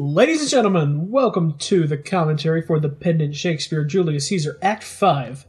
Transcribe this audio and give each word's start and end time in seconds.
Ladies 0.00 0.42
and 0.42 0.48
gentlemen, 0.48 1.10
welcome 1.10 1.58
to 1.58 1.88
the 1.88 1.98
commentary 1.98 2.62
for 2.62 2.78
the 2.78 2.88
pendant 2.88 3.34
Shakespeare 3.34 3.82
Julius 3.82 4.28
Caesar 4.28 4.56
Act 4.62 4.84
5. 4.84 5.44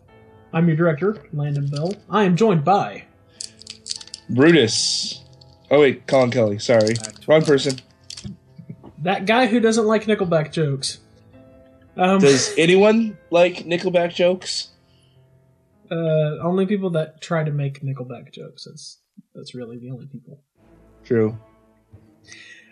I'm 0.51 0.67
your 0.67 0.75
director, 0.75 1.23
Landon 1.31 1.67
Beall. 1.67 1.93
I 2.09 2.23
am 2.23 2.35
joined 2.35 2.65
by. 2.65 3.05
Brutus. 4.27 5.23
Oh 5.69 5.81
wait, 5.81 6.07
Colin 6.07 6.31
Kelly. 6.31 6.57
Sorry, 6.57 6.95
wrong 7.27 7.43
person. 7.43 7.77
That 8.97 9.27
guy 9.27 9.45
who 9.45 9.59
doesn't 9.59 9.85
like 9.85 10.05
Nickelback 10.05 10.51
jokes. 10.51 10.97
Um, 11.95 12.19
Does 12.19 12.51
anyone 12.57 13.19
like 13.29 13.65
Nickelback 13.65 14.15
jokes? 14.15 14.69
uh, 15.91 16.37
only 16.41 16.65
people 16.65 16.89
that 16.91 17.21
try 17.21 17.43
to 17.43 17.51
make 17.51 17.81
Nickelback 17.81 18.31
jokes. 18.31 18.65
That's 18.65 18.99
that's 19.35 19.53
really 19.53 19.77
the 19.77 19.91
only 19.91 20.07
people. 20.07 20.41
True. 21.03 21.37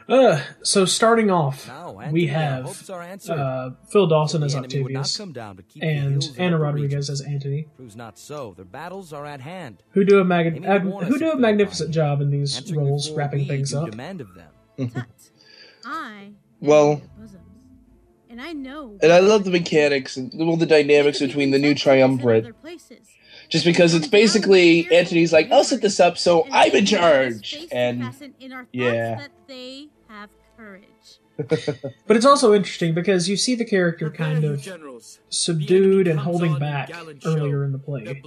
Uh, 0.09 0.41
so 0.63 0.85
starting 0.85 1.29
off, 1.29 1.67
Now, 1.67 1.91
we 2.11 2.27
have 2.27 2.63
hopes 2.63 2.89
are 2.89 3.01
answered. 3.01 3.37
uh, 3.37 3.71
Phil 3.89 4.07
Dawson 4.07 4.41
as 4.41 4.53
the 4.53 4.59
enemy 4.59 4.81
would 4.83 4.93
not 4.93 4.99
Octavius 5.01 5.17
come 5.17 5.33
down 5.33 5.57
to 5.57 5.63
keep 5.63 5.81
the 5.81 5.87
and 5.89 6.11
hills 6.23 6.37
Anna 6.37 6.57
Rodriguez 6.57 7.09
as 7.09 7.19
Antony, 7.21 7.67
Proves 7.75 7.95
not 7.97 8.17
so. 8.17 8.53
Their 8.55 8.63
battles 8.65 9.11
are 9.11 9.25
at 9.25 9.41
hand. 9.41 9.83
who 9.91 10.05
do 10.05 10.19
a 10.19 10.23
mag- 10.23 10.61
They 10.61 10.67
ag- 10.67 10.83
who 10.83 11.19
do 11.19 11.31
a 11.31 11.35
magnificent 11.37 11.87
find 11.89 11.93
job 11.93 12.21
in 12.21 12.29
these 12.29 12.55
Answering 12.55 12.79
roles, 12.85 13.11
wrapping 13.11 13.47
things 13.47 13.73
up. 13.73 13.91
Demand 13.91 14.21
of 14.21 14.29
them. 14.33 14.91
I 15.85 16.29
Well- 16.61 16.91
am 16.93 16.97
your 16.99 17.07
bosoms, 17.19 17.41
and 18.29 18.41
I 18.41 18.53
know. 18.53 18.97
And 19.01 19.11
I 19.11 19.19
love 19.19 19.43
the 19.43 19.51
mechanics 19.51 20.15
and 20.15 20.31
well 20.35 20.55
the 20.55 20.65
dynamics 20.65 21.19
between 21.19 21.51
the 21.51 21.59
new 21.59 21.75
triumvirate. 21.75 22.55
Just 23.49 23.63
because 23.65 23.93
it's 23.93 24.07
basically 24.07 24.89
Antony's 24.91 25.31
like, 25.31 25.49
I'll 25.51 25.63
set 25.63 25.81
this 25.81 25.99
up 26.01 26.17
so 26.17 26.45
I'm 26.51 26.73
in 26.75 26.85
charge, 26.85 27.57
and 27.71 28.03
yeah. 28.73 29.27
That 30.07 30.09
they 30.09 30.13
have 30.15 30.29
courage. 30.57 31.19
But 32.07 32.17
it's 32.17 32.25
also 32.25 32.53
interesting 32.55 32.95
because 32.95 33.29
you 33.29 33.37
see 33.37 33.53
the 33.53 33.63
character 33.65 34.09
kind 34.09 34.43
of 34.43 34.67
subdued 35.29 36.07
and 36.07 36.19
holding 36.19 36.57
back 36.57 36.89
earlier 37.25 37.63
in 37.63 37.71
the 37.71 37.77
play. 37.77 38.21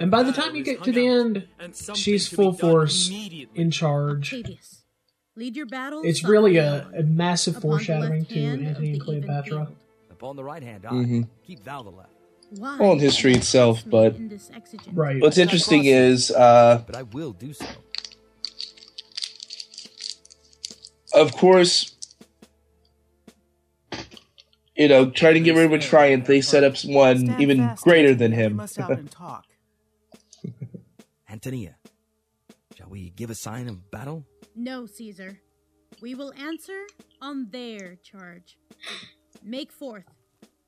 And 0.00 0.10
by 0.10 0.24
the 0.24 0.32
time 0.32 0.56
you 0.56 0.64
get 0.64 0.82
to 0.82 0.90
the 0.92 1.06
end, 1.06 1.46
she's 1.94 2.26
full 2.26 2.52
force, 2.52 3.08
in 3.54 3.70
charge. 3.70 4.34
Octavius, 4.34 4.82
lead 5.36 5.54
your 5.56 5.66
battles. 5.66 6.04
It's 6.06 6.24
really 6.24 6.56
a, 6.56 6.88
a 6.96 7.04
massive 7.04 7.54
the 7.54 7.60
foreshadowing 7.60 8.24
to 8.24 8.34
hand 8.34 8.66
Antony 8.66 8.90
and 8.94 9.00
Cleopatra. 9.00 9.66
field. 9.66 9.76
Upon 10.10 10.34
the 10.34 10.42
right 10.42 10.62
hand 10.62 10.86
eye, 10.86 10.90
Mhm. 10.90 11.28
keep 11.46 11.62
thou 11.62 11.82
the 11.84 11.90
left. 11.90 12.10
Why 12.56 12.78
Well, 12.80 12.92
in 12.94 12.98
history 12.98 13.34
itself, 13.34 13.84
but- 13.86 14.16
in 14.16 14.28
this 14.28 14.50
exigence? 14.52 14.88
Right. 14.96 15.20
What's 15.22 15.38
interesting 15.38 15.84
is, 15.84 16.32
uh, 16.32 16.82
But 16.84 16.96
I 16.96 17.02
will 17.04 17.30
do 17.32 17.52
so. 17.52 17.64
Of 21.14 21.32
course, 21.32 21.96
you 24.76 24.88
know, 24.88 25.10
trying 25.10 25.34
to 25.34 25.40
get 25.40 25.56
rid 25.56 25.66
of 25.66 25.72
a 25.72 25.78
Triumph, 25.78 26.26
they 26.26 26.40
set 26.40 26.64
up 26.64 26.76
one 26.84 27.40
even 27.40 27.74
greater 27.82 28.14
than 28.14 28.32
him. 28.32 28.56
must 28.56 28.78
out 28.78 28.90
and 28.92 29.10
talk. 29.10 29.44
Antonia, 31.28 31.76
shall 32.76 32.88
we 32.88 33.10
give 33.10 33.30
a 33.30 33.34
sign 33.34 33.68
of 33.68 33.90
battle? 33.90 34.24
No, 34.54 34.86
Caesar. 34.86 35.40
We 36.00 36.14
will 36.14 36.32
answer 36.34 36.86
on 37.20 37.48
their 37.50 37.96
charge. 37.96 38.56
Make 39.42 39.72
forth. 39.72 40.04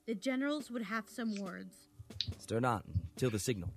The 0.07 0.15
generals 0.15 0.71
would 0.71 0.83
have 0.83 1.09
some 1.09 1.37
words. 1.37 1.77
Stir 2.39 2.59
not 2.61 2.85
till 3.17 3.31
the 3.31 3.39
signal. 3.39 3.71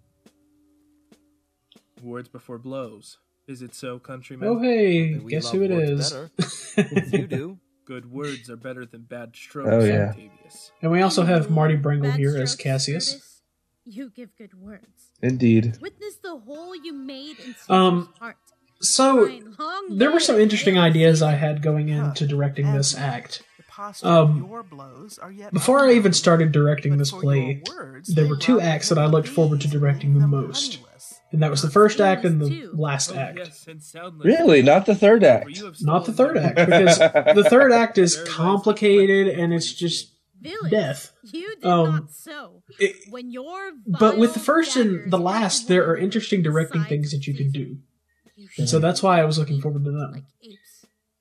Words 2.01 2.27
before 2.27 2.57
blows. 2.57 3.19
Is 3.47 3.61
it 3.61 3.75
so, 3.75 3.99
countrymen? 3.99 4.47
Oh, 4.47 4.59
hey, 4.59 5.15
guess 5.27 5.51
who 5.51 5.63
it 5.63 5.71
words 5.71 6.13
is? 6.13 6.77
better. 6.77 7.17
you 7.17 7.27
do. 7.27 7.59
Good 7.85 8.09
words 8.09 8.49
are 8.49 8.55
better 8.55 8.85
than 8.85 9.01
bad 9.01 9.35
strokes, 9.35 9.69
Oh, 9.69 9.83
yeah. 9.83 10.11
Octavius. 10.11 10.71
and 10.81 10.89
we 10.89 11.01
also 11.01 11.23
have 11.23 11.49
Marty 11.49 11.75
Bringle 11.75 12.11
Bad 12.11 12.19
here 12.19 12.37
as 12.37 12.55
Cassius. 12.55 13.11
Curtis. 13.11 13.41
You 13.85 14.09
give 14.09 14.29
good 14.37 14.53
words. 14.53 15.11
Indeed. 15.21 15.77
Witness 15.81 16.15
the 16.23 16.37
hole 16.37 16.73
you 16.73 16.93
made 16.93 17.37
in 17.39 17.47
Caesar's 17.47 17.69
Um, 17.69 18.13
heart. 18.17 18.37
So, 18.79 19.29
there 19.89 20.11
were 20.13 20.21
some 20.21 20.39
interesting 20.39 20.77
ideas 20.77 21.21
I 21.21 21.33
had 21.33 21.61
going 21.61 21.89
into 21.89 22.25
directing 22.25 22.71
this 22.73 22.95
act. 22.97 23.43
Um, 23.77 23.93
of 24.03 24.37
your 24.37 24.63
blows 24.63 25.17
are 25.17 25.31
yet 25.31 25.51
Before 25.51 25.79
I 25.79 25.93
even 25.93 26.13
started 26.13 26.51
directing 26.53 26.95
this 26.97 27.11
play, 27.11 27.61
there 28.07 28.27
were 28.27 28.37
two 28.37 28.61
acts 28.61 28.87
that 28.89 28.97
I 28.97 29.07
looked 29.07 29.27
forward 29.27 29.59
to 29.61 29.67
directing 29.67 30.19
the 30.19 30.27
most. 30.27 30.79
Honeyless. 31.33 31.35
And 31.35 31.43
that 31.43 31.51
was 31.51 31.61
the 31.61 31.69
first 31.69 31.99
act 31.99 32.25
and 32.25 32.41
the 32.41 32.69
last 32.73 33.11
Oh, 33.11 33.17
act. 33.19 33.37
yes, 33.39 33.65
and 33.67 33.81
soundless. 33.81 34.25
Really, 34.25 34.61
not 34.61 34.85
the 34.85 34.95
third 34.95 35.23
act. 35.23 35.61
Not 35.81 36.05
the 36.05 36.13
third 36.13 36.37
act, 36.37 36.55
because 36.65 36.97
the 36.99 37.45
third 37.49 37.71
act 37.71 37.97
is 37.97 38.15
There 38.15 38.23
lies 38.23 38.29
the 38.29 38.35
complicated 38.37 39.27
and 39.27 39.53
it's 39.53 39.73
just 39.73 40.11
Villains, 40.41 40.71
death. 40.71 41.11
You 41.31 41.55
did 41.55 41.65
Um, 41.65 41.89
not 41.91 42.11
so. 42.11 42.63
it- 42.79 42.95
when 43.09 43.31
your 43.31 43.71
but 43.87 44.17
with 44.17 44.33
the 44.33 44.39
first 44.39 44.75
and 44.75 45.11
the 45.11 45.17
last, 45.19 45.67
there 45.67 45.87
are 45.89 45.95
interesting 45.97 46.41
directing 46.41 46.83
things 46.83 47.11
that 47.11 47.27
you 47.27 47.33
can 47.33 47.49
do. 47.51 47.77
And 48.57 48.67
so 48.67 48.79
that's 48.79 49.01
why 49.01 49.21
I 49.21 49.25
was 49.25 49.37
looking 49.37 49.61
forward 49.61 49.85
to 49.85 49.91
them. 49.91 50.25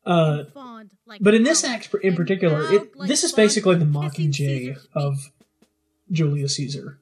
Uh, 0.04 0.38
and 0.40 0.48
fawned 0.52 0.90
like 1.06 1.20
but 1.22 1.32
in 1.34 1.44
this 1.44 1.62
act 1.62 1.94
in 2.02 2.16
particular, 2.16 2.72
it, 2.72 2.90
this 3.06 3.22
is 3.22 3.32
basically 3.32 3.76
the 3.76 3.84
Mockingjay 3.84 4.76
of 4.94 5.30
Julius 6.10 6.56
Caesar. 6.56 6.98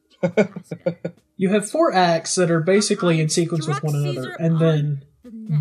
Bastard. 1.48 1.54
You 1.54 1.60
have 1.60 1.70
four 1.70 1.92
acts 1.92 2.34
that 2.36 2.50
are 2.50 2.60
basically 2.60 3.20
in 3.20 3.28
sequence 3.28 3.66
with 3.66 3.82
one 3.82 3.94
another, 3.96 4.32
and 4.38 4.58
then 4.58 5.04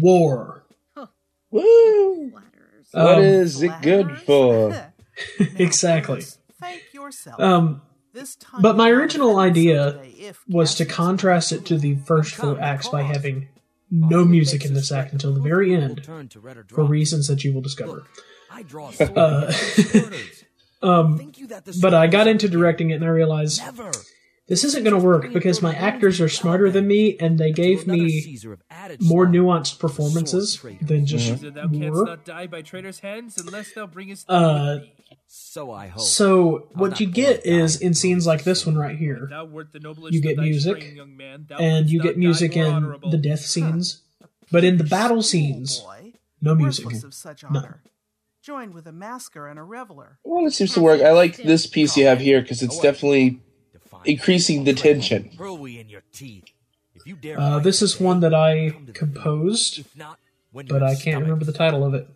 war. 0.01 0.65
Woo! 1.51 2.31
What 2.31 2.43
Um, 3.17 3.23
is 3.23 3.61
it 3.61 3.71
good 3.81 4.17
for? 4.19 4.91
Exactly. 5.57 6.23
Thank 6.61 6.81
yourself. 6.93 7.39
Um, 7.39 7.81
but 8.61 8.77
my 8.77 8.89
original 8.89 9.37
idea 9.37 10.01
was 10.47 10.75
to 10.75 10.85
contrast 10.85 11.51
it 11.51 11.65
to 11.65 11.77
the 11.77 11.95
first 12.05 12.35
four 12.35 12.59
acts 12.59 12.87
by 12.87 13.01
having 13.03 13.49
no 13.91 14.23
music 14.23 14.63
in 14.65 14.73
this 14.73 14.91
act 14.91 15.11
until 15.13 15.33
the 15.33 15.41
very 15.41 15.73
end, 15.75 16.03
turn 16.03 16.27
to 16.29 16.39
red 16.39 16.57
or 16.57 16.65
for 16.69 16.83
reasons 16.83 17.27
that 17.27 17.43
you 17.43 17.53
will 17.53 17.61
discover. 17.61 17.91
Look, 17.91 18.07
I 18.51 18.63
draw 18.63 18.89
a 18.89 18.93
sword 18.93 19.17
Uh. 19.17 19.51
Um, 20.81 21.17
Think 21.17 21.37
you 21.37 21.47
that 21.47 21.65
the 21.65 21.77
but 21.81 21.93
I 21.93 22.07
got 22.07 22.27
into 22.27 22.47
directing 22.47 22.91
it 22.91 22.95
and 22.95 23.03
I 23.03 23.09
realized 23.09 23.59
Never. 23.59 23.91
This 24.49 24.63
isn't 24.63 24.83
going 24.83 24.99
to 24.99 25.05
work 25.05 25.31
because 25.31 25.61
my 25.61 25.75
actors 25.75 26.19
are 26.19 26.27
smarter 26.27 26.71
than 26.71 26.87
me 26.87 27.15
and 27.19 27.37
they 27.37 27.51
gave 27.51 27.85
me 27.85 28.09
Caesar 28.21 28.53
of 28.53 28.63
added 28.69 29.01
more 29.01 29.27
nuanced 29.27 29.79
performances 29.79 30.59
than 30.81 31.05
just 31.05 31.27
Caesar, 31.27 31.51
thou 31.51 31.67
war. 31.67 32.17
by 32.47 32.61
traitors' 32.63 32.99
hands 32.99 33.37
unless 33.37 33.71
thou 33.73 33.85
bringest 33.85 34.25
Uh. 34.27 34.79
So 35.31 35.71
I 35.71 35.87
hope. 35.87 36.01
So 36.01 36.69
what 36.73 36.99
you 36.99 37.05
get 37.05 37.45
is 37.45 37.79
in 37.79 37.93
scenes 37.93 38.25
like 38.25 38.43
this 38.43 38.65
one 38.65 38.75
right 38.75 38.97
here, 38.97 39.27
Thou 39.29 39.45
wert 39.45 39.71
the 39.71 39.79
noblest 39.79 40.13
you 40.15 40.21
get 40.21 40.37
music, 40.37 40.77
strain, 40.77 40.95
young 40.95 41.15
man. 41.15 41.45
Thou 41.47 41.57
and 41.57 41.87
you 41.87 42.01
get 42.01 42.17
music 42.17 42.57
in 42.57 42.95
the 43.11 43.17
death 43.17 43.41
scenes, 43.41 44.01
but 44.51 44.63
in 44.63 44.77
the 44.77 44.83
battle 44.83 45.21
scenes, 45.21 45.85
no 46.41 46.55
music. 46.55 46.85
worthless 46.85 47.03
of 47.03 47.13
such 47.13 47.43
None. 47.43 47.75
Joined 48.41 48.73
with 48.73 48.87
a 48.87 48.91
masker 48.91 49.47
and 49.47 49.59
a 49.59 49.63
reveler. 49.63 50.17
Well, 50.23 50.47
it 50.47 50.53
seems 50.53 50.73
to 50.73 50.81
work. 50.81 51.01
I 51.01 51.11
like 51.11 51.37
this 51.37 51.67
piece 51.67 51.95
you 51.95 52.07
have 52.07 52.19
here 52.19 52.41
because 52.41 52.63
it's 52.63 52.79
definitely 52.79 53.29
Define 53.29 53.48
increasing 54.05 54.63
the 54.63 54.73
tension. 54.73 55.31
Hurl 55.37 55.57
we 55.57 55.79
in 55.79 55.89
your 55.89 56.03
teeth. 56.11 56.45
If 56.95 57.05
you 57.07 57.15
dare 57.15 57.39
Uh, 57.39 57.59
this 57.59 57.81
is 57.81 57.99
one 57.99 58.19
that 58.21 58.33
I 58.33 58.71
come 58.71 58.85
to 58.85 58.91
the 58.91 58.97
composed, 58.97 59.75
field. 59.75 59.87
If 59.87 59.97
not, 59.97 60.19
when 60.51 60.65
but 60.65 60.83
I 60.83 60.95
can't 60.95 61.21
remember 61.21 61.45
the 61.45 61.53
title 61.53 61.83
of 61.85 61.93
it. 61.93 62.07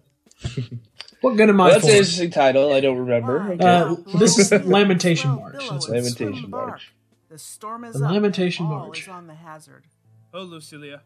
what 1.22 1.38
good 1.38 1.50
am 1.50 1.58
Well, 1.58 1.68
I 1.68 1.72
that's 1.72 1.86
an 1.86 1.92
interesting 1.92 2.32
title. 2.32 2.74
I 2.74 2.80
don't 2.82 2.98
remember. 2.98 3.54
Okay. 3.54 3.64
Uh, 3.66 3.96
this 4.18 4.38
is 4.38 4.52
Lamentation 4.66 5.32
March. 5.32 5.54
billow 5.58 5.72
That's 5.72 5.88
what 5.88 5.96
Lamentation 5.98 6.50
bark. 6.50 6.68
March. 6.70 6.94
The 7.30 7.40
storm 7.40 7.84
is 7.86 7.96
The 7.96 8.06
up. 8.06 8.12
Lamentation 8.12 8.66
All 8.66 8.72
March. 8.88 9.02
is 9.04 9.08
on 9.08 9.28
the 9.28 9.36
hazard. 9.36 9.86
Oh, 10.34 10.46
Lucilia. 10.46 11.02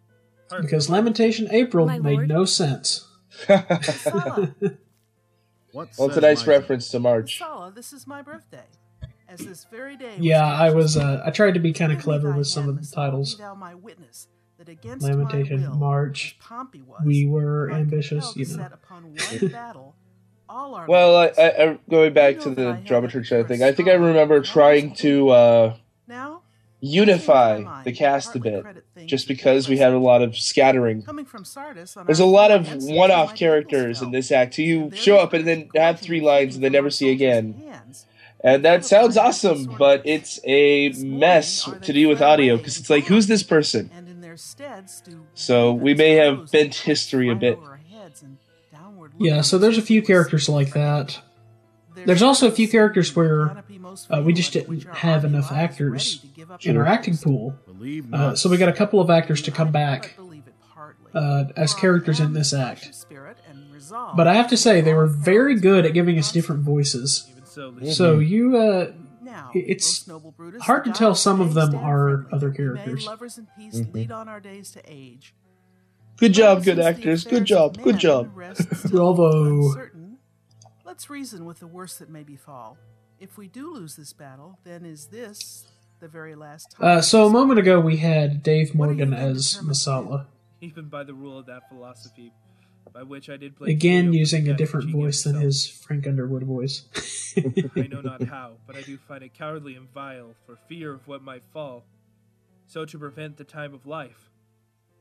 Hark. 0.50 0.62
Because 0.64 0.90
Lamentation 0.90 1.48
April 1.52 1.86
My 1.86 2.00
made 2.00 2.16
lord. 2.16 2.30
no 2.30 2.46
sense. 2.46 3.08
Sala, 3.48 4.54
What 5.72 5.90
Well, 5.98 6.08
it's 6.08 6.18
a 6.18 6.22
nice 6.22 6.48
reference 6.48 6.90
to 6.90 7.00
March. 7.00 7.38
Sala, 7.38 7.72
this 7.72 7.94
is 7.94 8.08
my 8.08 8.22
birthday. 8.22 8.64
As 9.30 9.40
this 9.40 9.66
very 9.70 9.98
day. 9.98 10.16
Yeah, 10.20 10.46
I 10.46 10.70
was. 10.70 10.96
Uh, 10.96 11.22
I 11.26 11.32
tried 11.32 11.54
to 11.56 11.60
be 11.60 11.74
kind 11.74 11.92
of 11.92 12.00
clever 12.00 12.32
with 12.32 12.48
some 12.48 12.70
of 12.70 12.80
the 12.80 12.96
titles. 12.96 13.40
my 13.58 13.76
witness 13.76 14.28
that 14.58 14.70
against 14.70 15.06
my 15.06 15.12
Lamentation 15.12 15.62
will, 15.62 15.76
March. 15.76 16.38
Pompey 16.40 16.82
was, 16.82 17.02
We 17.06 17.26
were 17.26 17.72
ambitious, 17.72 18.36
you 18.36 18.46
know. 18.58 18.70
upon 18.72 19.16
battle 19.52 19.96
all 20.50 20.76
our 20.76 20.88
Well, 20.88 21.16
I. 21.16 21.26
I, 21.38 21.64
I, 21.64 21.80
going 21.90 22.14
back 22.14 22.40
to 22.40 22.50
know 22.50 22.56
that 22.56 22.68
I 22.68 22.72
the 22.74 22.82
dramaturgy 22.84 23.36
that 23.36 23.48
thing, 23.48 23.64
I 23.64 23.72
think 23.72 23.90
I 23.90 23.94
remember 23.94 24.42
trying 24.42 24.94
to 24.96 25.30
uh, 25.30 25.76
now 26.08 26.42
unify 26.80 27.84
the 27.84 27.92
cast 27.92 28.36
a 28.36 28.40
bit, 28.40 28.64
just 29.06 29.28
because 29.28 29.68
we 29.68 29.78
had 29.78 29.94
a 29.94 29.98
lot 29.98 30.22
of 30.22 30.38
scattering. 30.38 31.02
coming 31.02 31.26
from 31.26 31.44
Sardis 31.44 31.98
on 31.98 32.06
There's 32.06 32.20
a 32.20 32.26
lot 32.26 32.52
of 32.52 32.68
one-off 32.84 33.36
characters 33.36 34.02
in 34.02 34.12
this 34.12 34.32
act 34.32 34.56
who 34.56 34.64
you 34.64 34.92
show 34.94 35.18
up 35.18 35.34
and 35.34 35.48
then 35.48 35.70
have 35.76 36.00
three 36.00 36.22
lines 36.22 36.56
and 36.56 36.64
then 36.64 36.72
never 36.72 36.90
see 36.90 37.08
from 37.08 37.10
our 37.10 37.14
again. 37.14 37.64
Soldiers' 38.42 38.44
hands. 38.44 38.56
And 38.56 38.66
that 38.66 38.86
sounds 38.86 39.18
awesome, 39.18 39.76
but 39.78 40.02
it's 40.06 40.40
a 40.44 40.90
mess 40.90 41.70
to 41.82 41.94
do 41.94 42.08
with 42.08 42.22
audio 42.22 42.58
because 42.58 42.80
it's 42.80 42.90
like, 42.90 43.06
who's 43.06 43.28
this 43.28 43.44
person? 43.44 43.90
And 43.94 44.08
in 44.08 44.22
their 44.22 44.38
stead 44.38 44.90
stew 44.90 45.26
So 45.34 45.74
we 45.74 45.94
may 45.94 46.12
have 46.14 46.52
bent 46.52 46.76
history 46.76 47.30
a 47.30 47.36
bit. 47.36 47.58
over 47.58 47.72
our 47.72 47.78
heads 47.78 48.22
and 48.24 48.38
downward 48.72 49.14
Yeah, 49.18 49.42
so 49.42 49.58
there's 49.58 49.78
a 49.78 49.82
few 49.82 50.02
characters 50.02 50.48
like 50.50 50.74
that. 50.74 51.20
There's 52.06 52.22
also 52.22 52.48
a 52.48 52.52
few 52.52 52.68
characters 52.68 53.16
where 53.16 53.64
uh, 54.12 54.22
we 54.24 54.32
just 54.32 54.54
didn't 54.54 54.84
have 54.98 55.26
enough 55.26 55.52
actors 55.52 56.24
in 56.62 56.78
our 56.78 56.86
acting 56.86 57.18
pool. 57.18 57.56
Uh, 58.14 58.36
so 58.36 58.50
we 58.50 58.58
got 58.58 58.70
a 58.70 58.74
couple 58.74 59.00
of 59.02 59.10
actors 59.10 59.42
to 59.42 59.52
come 59.52 59.72
back 59.72 60.16
uh, 61.16 61.46
as 61.56 61.74
characters 61.74 62.20
in 62.20 62.34
this 62.34 62.54
act. 62.54 63.06
But 64.16 64.28
I 64.28 64.36
have 64.36 64.48
to 64.50 64.58
say, 64.58 64.82
they 64.82 64.94
were 64.94 65.08
very 65.08 65.60
good 65.60 65.86
at 65.86 65.94
giving 65.94 66.20
us 66.20 66.32
different 66.32 66.62
voices. 66.62 67.32
Even 67.58 67.80
so. 67.80 67.80
Lucia, 67.86 67.94
So 67.96 68.20
you, 68.20 68.58
uh, 68.58 68.92
Now, 69.22 69.52
it's 69.54 70.08
noble 70.08 70.32
Brutus, 70.32 70.62
hard 70.64 70.86
to 70.86 70.92
tell 70.92 71.16
some 71.16 71.42
of 71.42 71.54
them 71.54 71.76
are 71.76 72.28
other 72.32 72.52
characters. 72.52 73.06
lovers 73.06 73.38
in 73.38 73.48
peace 73.58 73.80
Mm-hmm. 73.80 73.92
lead 73.92 74.12
on 74.12 74.28
our 74.30 74.40
days 74.40 74.72
to 74.72 74.82
age. 74.86 75.34
Good 76.18 76.34
job, 76.34 76.60
But 76.60 76.66
good 76.66 76.80
actors. 76.80 77.24
Good 77.24 77.46
job, 77.46 77.78
good 77.82 78.00
job. 78.00 78.32
Bravo. 78.90 79.74
Let's 80.86 81.10
reason 81.10 81.46
with 81.46 81.60
the 81.60 81.68
worst 81.68 82.00
that 82.00 82.10
may 82.10 82.24
befall. 82.24 82.78
If 83.20 83.38
we 83.38 83.48
do 83.48 83.74
lose 83.74 83.96
this 83.96 84.14
battle, 84.14 84.58
then 84.64 84.86
is 84.86 85.08
this 85.08 85.66
the 86.00 86.08
very 86.08 86.34
last 86.36 86.72
time? 86.72 86.98
Uh, 87.00 87.02
so 87.02 87.26
a 87.26 87.30
moment 87.30 87.60
ago, 87.60 87.80
we 87.80 87.98
had 87.98 88.42
Dave 88.44 88.70
What 88.74 88.88
do 88.88 88.94
you 88.94 88.98
Morgan 89.06 89.10
then 89.12 89.30
as 89.30 89.52
determine 89.54 89.74
Messala. 89.74 90.26
even 90.62 90.86
by 90.86 91.04
the 91.04 91.14
rule 91.14 91.38
of 91.38 91.46
that 91.48 91.68
philosophy, 91.70 92.32
by 92.94 93.04
which 93.04 93.30
I 93.30 93.38
did 93.38 93.56
play 93.56 93.72
Again, 93.72 94.10
Cleo 94.10 94.20
using 94.20 94.48
a 94.50 94.54
different 94.54 94.88
Genius 94.88 95.04
voice 95.04 95.24
than 95.24 95.42
his 95.42 95.68
Frank 95.68 96.08
Underwood 96.08 96.44
voice. 96.44 96.86
I 97.76 97.88
know 97.92 98.02
not 98.02 98.24
how, 98.24 98.58
but 98.66 98.76
I 98.76 98.82
do 98.82 98.98
find 98.98 99.24
it 99.24 99.34
cowardly 99.34 99.76
and 99.76 99.92
vile, 99.94 100.36
for 100.46 100.58
fear 100.68 100.94
of 100.94 101.08
what 101.08 101.22
might 101.22 101.44
fall. 101.54 101.86
So 102.66 102.86
to 102.86 103.00
prevent 103.00 103.38
the 103.38 103.44
time 103.44 103.74
of 103.74 103.86
life, 103.86 104.30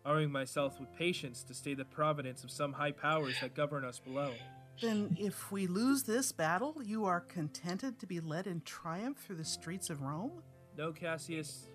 arming 0.04 0.30
myself 0.30 0.78
with 0.78 0.94
patience 0.96 1.42
to 1.44 1.54
stay 1.54 1.74
the 1.74 1.84
providence 1.84 2.44
of 2.44 2.50
some 2.50 2.72
high 2.72 2.92
powers 2.92 3.34
that 3.40 3.54
govern 3.54 3.84
us 3.84 3.98
below. 3.98 4.32
Then, 4.80 5.16
if 5.18 5.50
we 5.50 5.66
lose 5.66 6.02
this 6.02 6.32
battle, 6.32 6.76
you 6.84 7.06
are 7.06 7.20
contented 7.20 7.98
to 7.98 8.06
be 8.06 8.20
led 8.20 8.46
in 8.46 8.60
triumph 8.60 9.18
through 9.18 9.36
the 9.36 9.44
streets 9.44 9.90
of 9.90 10.02
Rome? 10.02 10.42
No, 10.76 10.92
Cassius, 10.92 11.66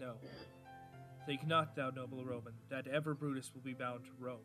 no. 0.00 0.14
Think 1.24 1.46
not, 1.46 1.76
thou 1.76 1.90
noble 1.90 2.24
Roman, 2.24 2.54
that 2.68 2.88
ever 2.88 3.14
Brutus 3.14 3.52
will 3.54 3.62
be 3.62 3.74
bound 3.74 4.04
to 4.04 4.10
Rome. 4.18 4.40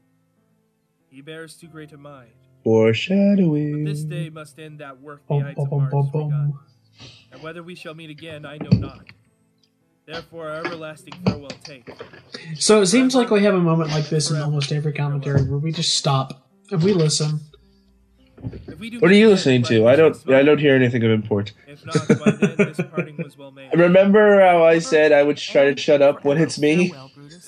He 1.10 1.22
bears 1.22 1.56
too 1.56 1.68
great 1.68 1.92
a 1.94 1.98
mind. 1.98 2.30
But 2.64 2.72
Foreshadowing. 2.72 3.86
this 3.86 4.04
day 4.04 4.30
must 4.30 4.60
end 4.60 4.80
that 4.80 5.00
work 5.02 5.22
the 5.28 5.36
Bum, 5.36 5.44
Ides 5.46 5.60
of 5.60 5.70
bum, 5.70 5.80
Mars 5.80 5.92
bum, 5.94 6.12
begun. 6.12 6.54
And 7.32 7.42
whether 7.42 7.64
we 7.64 7.76
shall 7.76 7.94
meet 7.94 8.10
again, 8.10 8.46
I 8.46 8.58
know 8.58 8.78
not. 8.78 9.06
Therefore, 10.06 10.50
our 10.50 10.66
everlasting 10.66 11.14
farewell 11.26 11.50
take. 11.64 11.90
So 12.56 12.82
it 12.82 12.88
seems 12.88 13.16
like 13.16 13.30
we 13.30 13.44
have 13.44 13.54
a 13.54 13.60
moment 13.60 13.92
like 13.92 14.10
this 14.10 14.32
in 14.32 14.38
almost 14.38 14.72
every 14.72 14.94
commentary 14.94 15.44
where 15.44 15.60
we 15.60 15.72
just 15.72 15.98
stop 15.98 16.48
and 16.72 16.82
we 16.84 16.94
listen. 16.94 17.40
If 18.68 18.80
we 18.80 18.90
do 18.90 19.00
What 19.00 19.12
are 19.12 19.16
you 19.16 19.30
listening 19.30 19.64
to? 19.64 19.88
I 19.88 19.96
don't. 19.96 20.16
I 20.30 20.44
don't 20.44 20.60
hear 20.60 20.76
anything 20.76 21.04
of 21.04 21.12
import. 21.12 21.54
If 21.68 21.86
not, 21.86 22.08
by 22.20 22.32
then 22.32 22.56
this 22.58 22.80
parting 22.90 23.18
was 23.18 23.38
well 23.38 23.52
made. 23.52 23.72
Remember 23.78 24.40
how 24.42 24.64
I 24.64 24.80
said 24.80 25.12
I 25.12 25.24
would 25.24 25.38
try 25.38 25.74
to 25.74 25.80
shut 25.80 26.02
up 26.02 26.24
when 26.24 26.38
it's 26.38 26.60
me? 26.60 26.94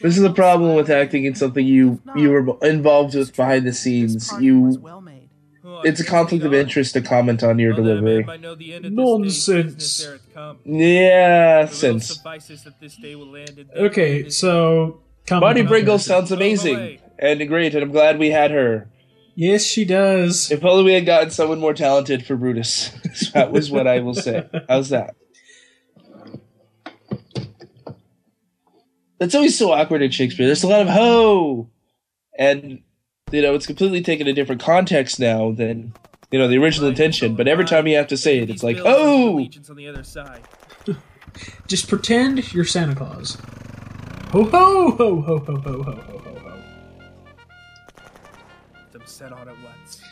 This 0.00 0.16
is 0.16 0.22
the 0.22 0.32
problem 0.32 0.74
with 0.74 0.90
acting 0.90 1.24
in 1.24 1.34
something 1.34 1.64
you 1.64 2.00
you 2.16 2.30
were 2.30 2.56
involved 2.62 3.14
with 3.14 3.36
behind 3.36 3.66
the 3.66 3.72
scenes. 3.72 4.32
You, 4.40 4.78
well 4.80 5.00
made. 5.00 5.30
I 5.64 5.82
it's 5.84 6.00
a 6.00 6.04
conflict 6.04 6.44
of 6.44 6.54
interest 6.54 6.94
to 6.94 7.00
comment 7.00 7.42
on 7.42 7.58
your 7.58 7.72
delivery. 7.72 8.24
man, 8.24 8.30
I 8.30 8.36
know 8.36 8.54
the 8.54 8.74
end 8.74 8.84
of 8.86 8.92
this 8.92 9.46
day's 9.46 9.48
Nonsense. 9.48 9.74
business 9.74 10.06
ere 10.06 10.14
it 10.14 10.20
come. 10.34 10.58
Yeah, 10.64 11.56
The 11.56 11.62
little 11.62 11.76
since 11.76 12.06
suffices 12.08 12.64
that 12.64 12.80
this 12.80 12.96
day 12.96 13.14
will 13.14 13.34
end 13.36 13.58
in 13.58 13.70
Okay, 13.74 14.28
so 14.28 15.00
comment 15.26 15.42
Marty 15.42 15.62
Bringle 15.62 15.98
sounds 15.98 16.30
amazing 16.30 16.98
and 17.18 17.46
great, 17.48 17.74
and 17.74 17.82
I'm 17.82 17.92
glad 17.92 18.18
we 18.18 18.30
had 18.30 18.50
her. 18.50 18.88
Yes, 19.34 19.62
she 19.64 19.84
does. 19.84 20.50
If 20.50 20.64
only 20.64 20.84
we 20.84 20.92
had 20.92 21.06
gotten 21.06 21.30
someone 21.30 21.58
more 21.58 21.72
talented 21.72 22.26
for 22.26 22.36
Brutus. 22.36 22.90
that 23.32 23.50
was 23.50 23.70
what 23.70 23.86
I 23.86 24.00
will 24.00 24.14
say. 24.14 24.46
How's 24.68 24.90
that? 24.90 25.14
That's 29.22 29.36
always 29.36 29.56
so 29.56 29.70
awkward 29.70 30.02
in 30.02 30.10
Shakespeare. 30.10 30.46
There's 30.46 30.64
a 30.64 30.66
lot 30.66 30.80
of 30.80 30.88
ho, 30.88 31.70
and 32.36 32.82
you 33.30 33.40
know 33.40 33.54
it's 33.54 33.68
completely 33.68 34.02
taken 34.02 34.26
a 34.26 34.32
different 34.32 34.60
context 34.60 35.20
now 35.20 35.52
than 35.52 35.94
you 36.32 36.40
know 36.40 36.48
the 36.48 36.58
original 36.58 36.88
intention. 36.88 37.36
But 37.36 37.46
every 37.46 37.64
time 37.64 37.86
you 37.86 37.96
have 37.98 38.08
to 38.08 38.16
say 38.16 38.38
it, 38.40 38.50
it's 38.50 38.64
like 38.64 38.74
These 38.74 38.82
bills 38.82 39.54
and 39.54 39.66
oh. 39.68 39.70
on 39.70 39.76
the 39.76 39.86
other 39.86 40.02
side. 40.02 40.40
Just 41.68 41.88
pretend 41.88 42.52
you're 42.52 42.64
Santa 42.64 42.96
Claus. 42.96 43.38
Ho 44.32 44.42
ho 44.42 44.90
ho 44.90 45.20
ho 45.20 45.38
ho 45.38 45.38
ho 45.38 45.56
ho 45.60 45.82
ho 45.84 46.18
ho 46.18 46.38
ho. 46.40 46.62
Them 48.90 49.02
set 49.04 49.32
on 49.32 49.48
at 49.48 49.54
once. 49.62 50.02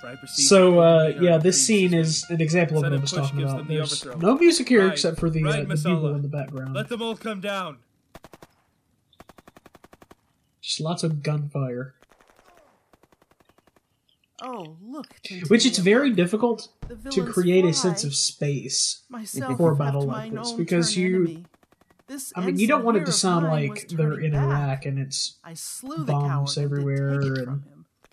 For 0.00 0.06
I 0.06 0.16
perceive 0.16 0.46
So, 0.46 0.78
uh, 0.78 1.12
yeah, 1.20 1.36
this 1.36 1.66
scene 1.66 1.92
is 1.92 2.24
an 2.30 2.40
example 2.40 2.78
of 2.78 2.84
what 2.84 2.94
I 2.94 2.96
was 2.96 3.12
talking 3.12 3.42
about. 3.42 3.68
the 3.68 3.74
There's 3.74 4.06
no 4.06 4.38
music 4.38 4.70
here 4.70 4.84
Ride, 4.84 4.92
except 4.92 5.20
for 5.20 5.28
the, 5.28 5.44
uh, 5.44 5.64
the 5.64 5.76
bugle 5.76 6.14
in 6.14 6.22
the 6.22 6.28
background. 6.28 6.72
Let 6.72 6.88
them 6.88 7.02
all 7.02 7.14
come 7.14 7.42
down. 7.42 7.76
Just 10.64 10.80
lots 10.80 11.02
of 11.04 11.22
gunfire. 11.22 11.94
Oh, 14.42 14.78
look. 14.82 15.14
Which 15.48 15.66
it's 15.66 15.76
very 15.76 16.10
difficult 16.10 16.68
to 16.88 16.94
villains 16.94 17.34
create 17.34 17.66
a 17.66 17.74
sense 17.74 18.02
of 18.02 18.14
space. 18.14 19.02
Myself 19.10 19.58
for 19.58 19.72
a 19.72 19.76
battle 19.76 20.02
to 20.02 20.06
like 20.06 20.32
this, 20.32 20.52
because 20.52 20.96
you. 20.96 21.44
This 22.06 22.32
I 22.34 22.44
mean, 22.46 22.58
you 22.58 22.66
don't 22.66 22.82
want 22.84 22.96
it 22.96 23.06
to 23.06 23.12
sound 23.12 23.46
like 23.46 23.88
they're 23.88 24.18
in 24.18 24.32
back. 24.32 24.44
Iraq 24.44 24.84
and 24.86 24.98
it's 24.98 25.36
I 25.44 25.52
slew 25.54 25.98
the 25.98 26.12
bombs 26.12 26.54
coward 26.54 26.72
and 26.72 26.76
did 26.76 26.80
everywhere 26.80 27.20
and- 27.20 27.62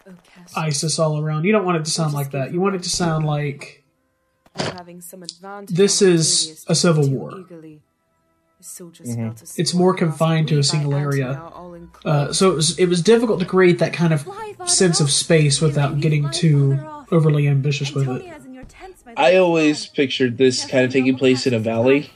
Oh, 0.07 0.13
ISIS 0.55 0.97
all 0.97 1.19
around. 1.19 1.43
You 1.43 1.51
don't 1.51 1.63
want 1.63 1.77
it 1.77 1.85
to 1.85 1.91
sound 1.91 2.13
like 2.13 2.31
that. 2.31 2.51
You 2.51 2.59
want 2.59 2.75
it 2.75 2.83
to 2.83 2.89
sound 2.89 3.25
like 3.25 3.83
having 4.55 4.99
some 4.99 5.21
advantage 5.23 5.75
This 5.75 6.01
is 6.01 6.65
a 6.67 6.75
civil 6.75 7.07
war. 7.09 7.31
eagerly. 7.39 7.81
The 8.61 8.67
soldiers 8.67 9.07
Mhm. 9.15 9.59
It's 9.59 9.73
more 9.73 9.95
confined 9.95 10.47
to 10.49 10.59
a 10.59 10.63
single 10.63 10.93
area. 10.93 11.31
are 11.31 11.51
all 11.51 11.73
enclosed. 11.73 12.05
Uh, 12.05 12.31
so 12.31 12.51
it 12.51 12.55
was, 12.55 12.77
it 12.77 12.85
was 12.85 13.01
difficult 13.01 13.39
to 13.39 13.45
create 13.47 13.79
that 13.79 13.91
kind 13.91 14.13
of 14.13 14.27
sense 14.67 14.99
of 14.99 15.09
space 15.09 15.59
without 15.59 15.99
getting 15.99 16.29
too 16.29 16.77
overly 17.11 17.47
ambitious 17.47 17.91
with 17.91 18.07
it. 18.07 18.23
I 19.17 19.37
always 19.37 19.87
pictured 19.87 20.37
this 20.37 20.63
kind 20.65 20.85
of 20.85 20.91
taking 20.91 21.17
place 21.17 21.47
in 21.47 21.55
a 21.55 21.59
valley, 21.59 22.11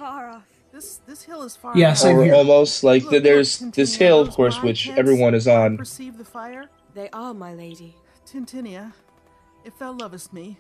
This 0.72 1.00
this 1.08 1.24
hill 1.24 1.42
is 1.42 1.56
far. 1.56 1.72
Yeah, 1.76 1.88
enough. 1.88 1.98
same 1.98 2.18
or 2.20 2.24
here. 2.26 2.36
almost 2.36 2.84
like 2.84 3.10
the, 3.10 3.20
there's 3.20 3.58
this 3.60 3.96
hill, 3.96 4.20
of 4.22 4.30
course, 4.30 4.62
which 4.62 4.90
everyone 4.90 5.34
is 5.34 5.48
on. 5.48 5.78
Perceive 5.78 6.20
the 6.20 6.26
fire, 6.26 6.70
They 6.94 7.10
are, 7.12 7.34
my 7.34 7.56
lady. 7.56 7.96
Titinia. 8.32 8.94
If 9.64 9.80
thou 9.80 9.94
lovest 9.94 10.32
me, 10.32 10.58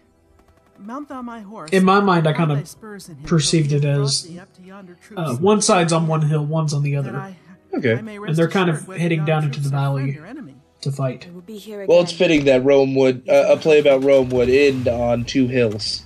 mount 0.79 1.09
thou 1.09 1.21
my 1.21 1.41
horse. 1.41 1.71
In 1.71 1.83
my 1.83 1.99
mind, 1.99 2.27
I 2.27 2.33
kind 2.33 2.51
of 2.51 2.67
spurs 2.67 3.09
in 3.09 3.15
him 3.17 3.23
perceived 3.25 3.71
it 3.71 3.85
as, 3.85 4.23
thee 4.23 4.39
up 4.39 4.53
to 4.55 4.61
yonder 4.61 4.95
troops, 4.95 5.21
uh, 5.21 5.35
one 5.35 5.61
side's 5.61 5.93
on 5.93 6.07
one 6.07 6.21
hill, 6.21 6.45
one's 6.45 6.73
on 6.73 6.83
the 6.83 6.95
other 6.95 7.35
Okay. 7.73 7.93
And 7.93 8.35
they're 8.35 8.49
kind 8.49 8.69
of 8.69 8.87
heading 8.87 9.25
down 9.25 9.43
into 9.43 9.59
the 9.59 9.69
valley. 9.69 10.13
friend 10.13 10.25
or 10.25 10.27
enemy. 10.27 10.55
to 10.81 10.91
fight. 10.91 11.27
I 11.27 11.31
will 11.31 11.41
be 11.41 11.57
here 11.57 11.81
again. 11.81 11.93
Well, 11.93 12.03
it's 12.03 12.13
fitting 12.13 12.45
that 12.45 12.63
Rome 12.63 12.95
would 12.95 13.27
uh, 13.27 13.47
a 13.49 13.57
play 13.57 13.79
about 13.79 14.03
Rome 14.03 14.29
would 14.29 14.49
end 14.49 14.87
on 14.87 15.25
two 15.25 15.47
hills. 15.47 16.03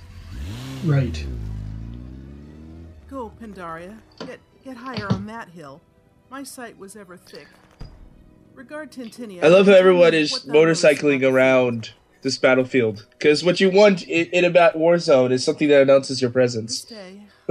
Right. 0.83 1.23
Go, 3.09 3.31
Pandaria. 3.41 3.97
Get 4.25 4.39
get 4.63 4.77
higher 4.77 5.07
on 5.11 5.25
that 5.27 5.49
hill. 5.49 5.81
My 6.31 6.43
sight 6.43 6.77
was 6.77 6.95
ever 6.95 7.17
thick. 7.17 7.47
Regard 8.55 8.91
Titinia. 8.91 9.43
I 9.43 9.47
love 9.47 9.67
how 9.67 9.73
everyone 9.73 10.13
is 10.13 10.31
what 10.31 10.45
thou 10.45 10.53
knowest 10.53 10.83
motorcycling 10.83 11.17
about 11.17 11.29
the 11.29 11.33
around 11.35 11.91
this 12.21 12.37
battlefield 12.37 13.05
because 13.11 13.43
what 13.43 13.59
you 13.59 13.69
want 13.71 14.03
in, 14.03 14.27
in 14.27 14.45
a 14.45 14.49
bat 14.49 14.75
Warzone 14.75 15.31
is 15.31 15.43
something 15.43 15.67
that 15.69 15.81
announces 15.81 16.21
your 16.21 16.31
presence. 16.31 16.81
day, 16.81 17.21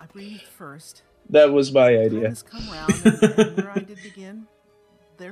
I 0.00 0.06
breathed 0.12 0.42
first. 0.42 1.02
That 1.30 1.52
was 1.52 1.72
my 1.72 1.96
idea. 1.96 2.28
has 2.28 2.42
come 2.42 2.68
round, 2.70 2.92
and, 3.04 3.22
and 3.38 3.56
where 3.56 3.72
I 3.72 3.78
did 3.80 3.98
begin, 4.02 4.46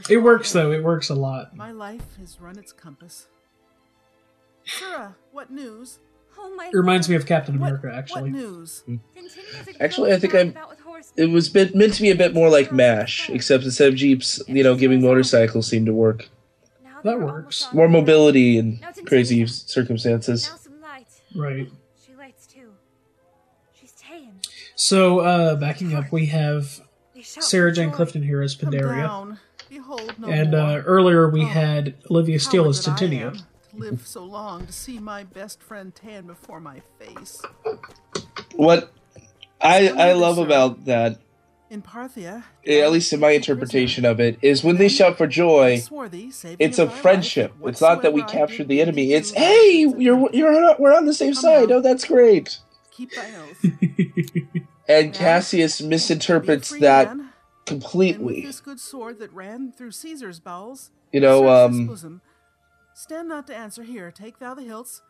It 0.08 0.18
works 0.22 0.52
though. 0.52 0.72
It 0.72 0.82
works 0.82 1.10
a 1.10 1.14
lot. 1.14 1.54
My 1.54 1.70
life 1.72 2.16
has 2.18 2.40
run 2.40 2.58
its 2.58 2.72
compass. 2.72 3.26
Sura, 4.64 5.16
what 5.32 5.50
news? 5.50 5.98
Oh 6.38 6.54
my 6.56 6.68
It 6.72 6.76
reminds 6.76 7.08
me 7.08 7.16
of 7.16 7.26
Captain 7.26 7.58
What, 7.58 7.66
America, 7.66 7.88
what 7.88 7.94
actually. 7.96 8.30
news? 8.30 8.82
Hmm. 8.86 8.96
Actually, 9.80 10.12
I 10.12 10.18
think 10.18 10.34
I'm. 10.34 10.56
It 11.16 11.26
was 11.26 11.48
bit, 11.48 11.74
meant 11.74 11.94
to 11.94 12.02
be 12.02 12.10
a 12.10 12.14
bit 12.14 12.32
more 12.32 12.48
like 12.48 12.72
Mash, 12.72 13.28
except 13.28 13.64
instead 13.64 13.88
of 13.88 13.96
jeeps, 13.96 14.40
you 14.46 14.62
know, 14.62 14.74
giving 14.76 15.02
motorcycles 15.02 15.66
seemed 15.66 15.86
to 15.86 15.92
work. 15.92 16.28
That 17.04 17.20
works. 17.20 17.68
More 17.72 17.88
mobility 17.88 18.58
in 18.58 18.80
crazy 19.06 19.46
circumstances. 19.46 20.48
Now 20.48 20.56
some 20.56 20.80
light. 20.80 21.06
Right. 21.34 21.70
She 22.06 22.14
lights 22.14 22.46
too. 22.46 22.70
She's 23.78 23.92
Tayan. 23.92 24.46
So, 24.76 25.20
uh, 25.20 25.56
backing 25.56 25.94
up, 25.94 26.10
we 26.12 26.26
have 26.26 26.80
Sarah 27.22 27.72
Jane. 27.72 27.90
Clifton 27.90 28.22
here 28.22 28.42
as 28.42 28.54
Pandaria. 28.56 29.38
Behold 29.68 30.14
no 30.18 30.28
And 30.28 30.54
uh, 30.54 30.82
earlier 30.84 31.28
we 31.28 31.42
Oh, 31.42 31.46
had 31.46 31.94
Olivia 32.10 32.38
Steele 32.38 32.68
as 32.68 32.84
that 32.84 32.98
Titinia. 32.98 33.32
to 33.36 33.76
live 33.76 34.06
so 34.06 34.22
long 34.22 34.66
to 34.66 34.72
see 34.72 34.98
my 34.98 35.24
best 35.24 35.62
friend 35.62 35.94
tan 35.94 36.26
before 36.26 36.60
my 36.60 36.82
face. 36.98 37.40
What 38.54 38.92
I 39.60 39.88
I 39.88 40.12
love 40.12 40.36
about 40.38 40.84
that 40.84 41.18
In 41.72 41.80
Parthia, 41.80 42.44
at 42.68 42.92
least 42.92 43.14
in 43.14 43.20
my 43.20 43.30
interpretation 43.30 44.04
of 44.04 44.20
it, 44.20 44.38
is 44.42 44.62
when 44.62 44.76
they 44.76 44.88
shout 44.88 45.16
for 45.16 45.26
joy, 45.26 45.80
it's 46.58 46.78
a 46.78 46.90
friendship. 46.90 47.54
It's 47.64 47.80
not 47.80 48.02
that 48.02 48.12
we 48.12 48.22
captured 48.24 48.68
the 48.68 48.82
enemy. 48.82 49.14
It's 49.14 49.30
hey, 49.30 49.86
you're 49.96 50.28
you're 50.34 50.76
we're 50.78 50.94
on 50.94 51.06
the 51.06 51.14
same 51.14 51.32
side. 51.32 51.70
Oh, 51.70 51.80
that's 51.80 52.04
great. 52.04 52.58
Keep 52.90 53.12
thy 53.14 53.30
oath. 53.36 53.64
And 54.86 55.14
Cassius 55.14 55.80
misinterprets 55.80 56.70
Be 56.70 56.76
a 56.76 56.78
free 56.78 56.80
that 56.80 57.06
man, 57.08 57.20
And 57.20 57.20
with 57.20 57.64
completely. 57.64 58.42
this 58.42 58.60
good 58.60 58.78
sword 58.78 59.18
that 59.20 59.32
ran 59.32 59.72
through 59.72 59.92
Caesar's 59.92 60.40
bowels, 60.40 60.90
You 61.10 61.20
know, 61.20 61.48
um, 61.48 62.20
stand 62.92 63.28
not 63.28 63.46
to 63.46 63.56
answer 63.56 63.82
here. 63.82 64.10
Take 64.10 64.40
thou 64.40 64.52
the 64.52 64.62
hilts, 64.62 65.00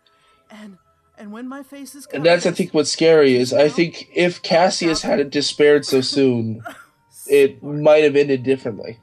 and 0.49 0.79
and 1.19 1.33
when 1.33 1.47
my 1.49 1.63
face 1.63 1.95
is 1.95 2.07
covered, 2.07 2.17
And 2.19 2.27
that's 2.27 2.47
I 2.47 2.51
think 2.51 2.73
what's 2.75 2.91
scary 2.91 3.35
is 3.37 3.53
I 3.53 3.69
think 3.69 4.09
if 4.15 4.43
Cassius 4.43 5.03
hadn't 5.03 5.31
despaired 5.31 5.85
so 5.87 6.01
soon, 6.01 6.63
it 7.27 7.63
might 7.63 8.05
have 8.05 8.17
ended 8.17 8.43
differently. 8.43 8.99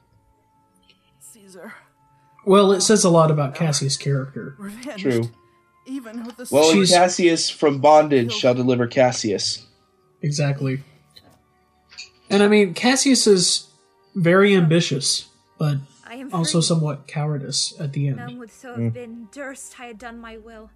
Caesar, 1.20 1.74
Well, 2.46 2.72
it 2.72 2.82
says 2.82 3.04
a 3.04 3.10
lot 3.10 3.32
about 3.32 3.56
Cassius' 3.56 3.98
character. 3.98 4.56
revenged, 4.58 5.00
True. 5.00 5.30
even 5.86 6.26
with 6.26 6.38
the 6.38 6.48
Well, 6.52 6.66
sword. 6.72 6.78
and 6.78 6.88
Cassius 6.90 7.50
from 7.50 7.80
bondage 7.80 8.34
shall 8.34 8.54
deliver 8.54 8.88
Cassius. 8.88 9.66
Exactly. 10.22 10.84
And 12.30 12.44
I 12.44 12.48
mean, 12.48 12.74
Cassius 12.74 13.26
is 13.28 13.68
very 14.16 14.56
ambitious, 14.56 15.28
but 15.58 15.78
I 16.06 16.16
am 16.16 16.34
also 16.34 16.60
somewhat 16.62 17.08
cowardice 17.08 17.74
at 17.80 17.94
the 17.94 18.10
None 18.10 18.30
end. 18.32 18.40
would 18.40 18.52
so 18.52 18.76
Mm. 18.76 18.84
have 18.86 18.94
been 18.94 19.28
durst 19.32 19.80
I 19.80 19.86
had 19.88 19.98
done 20.00 20.20
my 20.20 20.38
will. 20.38 20.70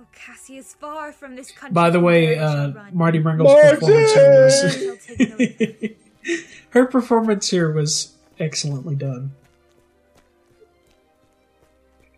Oh, 0.00 0.06
Cassie 0.12 0.56
is 0.56 0.72
far 0.72 1.12
from 1.12 1.36
this 1.36 1.50
country. 1.50 1.74
By 1.74 1.90
the 1.90 2.00
way, 2.00 2.36
where 2.36 2.46
I 2.46 2.52
shall 2.52 2.78
uh. 2.78 2.84
Marty 2.92 3.18
Bringle's 3.18 3.52
performance 3.52 4.12
here 4.14 4.44
was 4.44 4.60
shall 4.72 4.96
take 4.96 5.90
no 5.90 6.34
her 6.70 6.86
performance 6.86 7.50
here 7.50 7.72
was 7.72 8.14
excellently 8.38 8.94
done. 8.94 9.32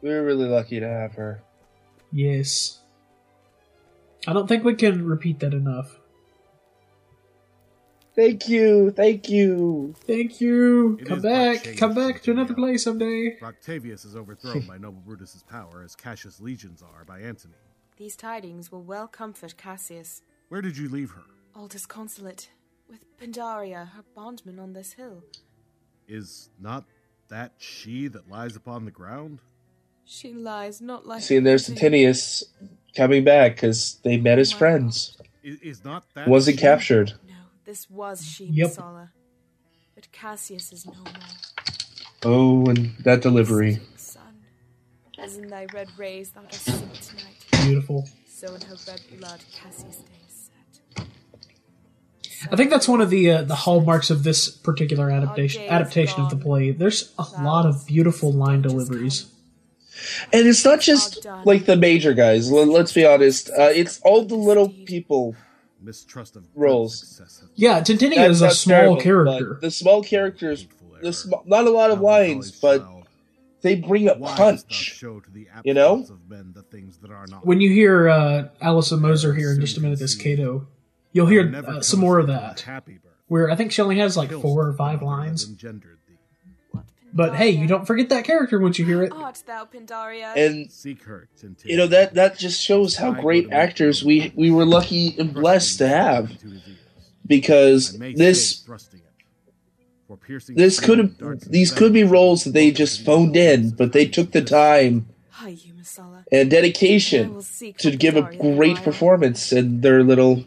We 0.01 0.11
were 0.11 0.23
really 0.23 0.47
lucky 0.49 0.79
to 0.79 0.89
have 0.89 1.15
her. 1.15 1.43
Yes. 2.13 2.81
I 4.29 4.33
don't 4.33 4.47
think 4.47 4.63
we 4.63 4.75
can 4.75 5.05
repeat 5.05 5.41
that 5.41 5.53
enough. 5.53 5.99
Thank 8.15 8.49
you, 8.49 8.91
thank 8.91 9.29
you. 9.29 9.95
Thank 10.07 10.41
you. 10.41 10.99
It 11.01 11.07
come 11.07 11.21
back. 11.21 11.65
change 11.65 11.79
Come 11.79 11.95
back 11.95 12.23
to 12.23 12.31
another 12.31 12.49
the 12.49 12.55
play 12.55 12.77
someday. 12.77 13.39
Octavius 13.43 14.05
is 14.05 14.15
overthrown 14.15 14.67
by 14.67 14.77
noble 14.79 15.01
Brutus's 15.01 15.43
power 15.43 15.83
as 15.83 15.97
Cassius' 15.97 16.39
legions 16.39 16.83
are 16.83 17.05
by 17.05 17.21
Antony. 17.21 17.55
These 17.97 18.17
tidings 18.17 18.73
will 18.73 18.83
well 18.83 19.07
comfort 19.07 19.57
Cassius. 19.57 20.23
Where 20.49 20.63
did 20.63 20.77
you 20.77 20.89
leave 20.89 21.11
her? 21.11 21.23
All 21.55 21.69
disconsolate, 21.69 22.51
with 22.89 23.05
Pandaria, 23.19 23.91
her 23.91 24.05
bondman 24.15 24.59
on 24.59 24.73
this 24.73 24.95
hill. 24.95 25.23
Is 26.09 26.51
not 26.61 26.85
that 27.29 27.53
she 27.59 28.09
that 28.09 28.29
lies 28.31 28.57
upon 28.57 28.85
the 28.85 28.91
ground? 28.91 29.41
She 30.05 30.33
lies 30.33 30.81
not 30.81 31.07
like 31.07 31.23
See, 31.23 31.37
and 31.37 31.47
there's 31.47 31.69
Titinius 31.69 32.43
coming 32.97 33.25
back 33.25 33.55
because 33.57 34.01
they 34.03 34.17
met 34.17 34.39
as 34.39 34.53
friends. 34.53 35.17
Is, 35.43 35.61
is 35.61 35.85
not 35.85 36.05
that 36.15 36.29
Wasn't 36.29 36.57
she? 36.57 36.61
captured. 36.61 37.13
No, 37.29 37.35
this 37.65 37.89
was 37.89 38.27
she, 38.27 38.47
Yep. 38.47 38.71
Messala. 38.71 39.09
But 39.95 40.11
Cassius 40.13 40.73
is 40.73 40.87
no 40.87 40.93
more. 40.95 41.05
Oh, 42.25 42.67
and 42.67 42.95
that 43.05 43.21
delivery. 43.23 43.81
Son, 43.97 44.23
as 45.19 45.37
in 45.37 45.49
thy 45.49 45.67
red 45.73 45.89
rays 45.97 46.31
thou 46.31 46.43
dost 46.43 46.65
sing 46.65 46.79
tonight, 46.79 46.91
Beautiful. 47.01 47.42
So 48.45 48.53
in 48.57 48.61
her 48.63 48.75
red 48.89 49.01
blood 49.21 49.41
Cassius 49.55 49.99
stays 49.99 50.51
set. 50.97 51.07
I 52.51 52.57
think 52.57 52.71
that's 52.71 52.89
one 52.89 53.01
of 53.01 53.09
the 53.09 53.31
uh, 53.31 53.43
the 53.43 53.55
hallmarks 53.55 54.11
of 54.11 54.25
this 54.25 54.51
particular 54.51 55.13
adaptation 55.13 55.63
days 55.63 55.71
adaptation 55.71 56.23
of 56.23 56.31
the 56.31 56.37
play. 56.37 56.73
There's 56.73 57.13
a 57.21 57.41
lot 57.41 57.67
of 57.67 57.87
beautiful 57.87 58.33
line 58.33 58.61
deliveries. 58.61 59.31
And 60.33 60.49
it's 60.49 60.65
not 60.65 60.81
just 60.81 61.25
like 61.45 61.67
the 61.67 61.77
major 61.77 62.15
guys. 62.15 62.51
Let's 62.51 62.93
be 62.93 63.07
honest. 63.07 63.49
Uh, 63.51 63.71
it's 63.73 64.01
all 64.01 64.25
the 64.25 64.35
little 64.35 64.71
people. 64.71 65.37
Mistrust 65.81 66.35
of 66.35 66.45
Roles. 66.57 67.23
Yeah, 67.55 67.81
Titinia 67.81 68.29
is 68.29 68.43
a 68.43 68.51
small 68.51 68.97
terrible, 68.97 69.35
character. 69.37 69.59
The 69.61 69.71
small 69.71 70.03
characters, 70.03 70.67
the 70.67 71.07
error. 71.07 71.13
sm- 71.13 71.35
not 71.47 71.69
a 71.69 71.71
lot 71.71 71.93
of 71.93 72.01
lines, 72.01 72.51
but 72.51 72.79
child, 72.79 73.02
they 73.63 73.77
bring 73.77 74.09
a 74.09 74.15
why 74.15 74.37
punch. 74.37 74.73
show 74.73 75.21
to 75.21 75.31
the 75.31 75.47
you 75.65 75.75
know? 75.75 76.01
of 76.03 76.29
men 76.29 76.53
the 76.55 76.63
things 76.63 76.99
that 76.99 77.11
are 77.11 77.27
not 77.29 77.47
When 77.47 77.61
you 77.61 77.71
hear 77.71 78.09
uh, 78.09 78.49
Alison 78.61 79.01
Moser 79.01 79.35
here 79.35 79.53
in 79.53 79.61
just 79.61 79.77
a 79.77 79.81
minute 79.81 80.01
as 80.01 80.15
Cato, 80.15 80.67
you'll 81.13 81.27
hear 81.29 81.51
uh, 81.67 81.81
some 81.81 82.01
more 82.01 82.19
of 82.19 82.27
that. 82.27 82.61
Happy. 82.61 82.99
Where 83.29 83.51
I 83.51 83.57
think 83.57 83.73
she 83.73 83.81
only 83.81 83.99
has 83.99 84.17
like 84.17 84.31
four 84.31 84.67
or 84.69 84.73
five 84.75 85.01
lines. 85.01 85.49
engendered 85.49 85.99
thee. 86.07 86.19
What 86.73 86.85
But 87.15 87.35
hey, 87.37 87.49
you 87.51 87.67
don't 87.67 87.87
forget 87.87 88.11
that 88.11 88.25
character 88.25 88.59
once 88.59 88.79
you 88.79 88.85
hear 88.85 89.03
it. 89.03 89.11
Art 89.13 89.43
thou 89.47 89.65
Pandaria? 89.65 90.37
And 90.37 90.71
Seek 90.71 91.03
her, 91.05 91.29
Tintin. 91.41 91.65
you 91.65 91.79
know 91.79 91.87
that 91.87 92.13
that 92.15 92.37
just 92.37 92.63
shows 92.63 92.97
how 92.97 93.13
great 93.13 93.51
actors 93.51 94.05
we 94.05 94.33
we 94.37 94.51
were 94.51 94.67
lucky 94.67 95.15
and 95.19 95.33
blessed 95.33 95.79
to 95.79 95.89
have 95.89 96.31
Into 96.33 96.49
his 96.49 96.69
ears. 96.69 96.79
because 97.27 97.95
I 97.95 97.99
may 97.99 98.13
this 98.15 98.65
thrusting 100.17 100.55
piercing 100.55 100.57
this 100.57 100.81
could 100.81 100.99
have 100.99 101.51
these 101.51 101.71
could 101.71 101.93
be 101.93 102.05
roles 102.05 102.45
that 102.45 102.53
they 102.53 102.71
just 102.71 103.05
phoned 103.05 103.37
in, 103.37 103.71
but 103.71 103.93
they 103.93 104.07
took 104.07 104.33
the 104.33 104.43
time 104.43 105.07
Hi, 105.31 105.57
and 106.31 106.51
dedication 106.51 107.43
to 107.79 107.97
give 107.97 108.17
a 108.17 108.31
great 108.41 108.77
performance 108.77 109.53
in 109.53 109.81
their 109.81 110.03
little 110.03 110.45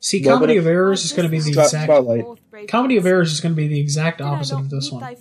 See, 0.00 0.20
Well, 0.24 0.36
but 0.36 0.38
Comedy 0.40 0.56
of 0.58 0.66
Errors 0.66 1.04
is 1.04 1.12
going 1.12 1.24
to 1.24 1.30
be 1.30 1.40
the 1.40 1.48
exact 1.48 1.84
spotlight. 1.84 2.24
Comedy 2.68 2.96
of 2.98 3.04
Errors 3.06 3.32
is 3.32 3.40
going 3.40 3.52
to 3.52 3.56
be 3.56 3.66
the 3.66 3.80
exact 3.80 4.20
opposite 4.20 4.56
of 4.56 4.70
this 4.70 4.92
one, 4.92 5.16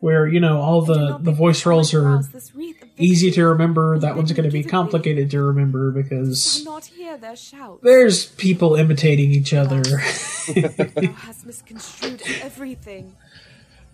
where 0.00 0.26
you 0.26 0.38
know 0.38 0.60
all 0.60 0.82
the 0.82 1.16
the 1.18 1.32
voice 1.32 1.62
put 1.62 1.70
roles 1.70 1.94
are 1.94 2.02
brows 2.02 2.28
this 2.28 2.54
wreath 2.54 2.82
of 2.82 2.88
easy 2.98 3.30
to 3.30 3.46
remember. 3.46 3.98
That 3.98 4.14
one's 4.16 4.32
going 4.32 4.44
to 4.44 4.50
be 4.50 4.58
give 4.58 4.66
it 4.66 4.68
thee? 4.68 4.70
complicated 4.70 5.30
to 5.30 5.42
remember 5.42 5.90
because 5.92 6.62
not 6.64 6.84
hear 6.84 7.16
their 7.16 7.36
shouts. 7.36 7.80
there's 7.82 8.26
people 8.26 8.74
imitating 8.74 9.30
each 9.32 9.54
other. 9.54 9.80
Thou 9.82 11.12
hast 11.16 11.46
misconstrued 11.46 12.22
everything. 12.42 13.16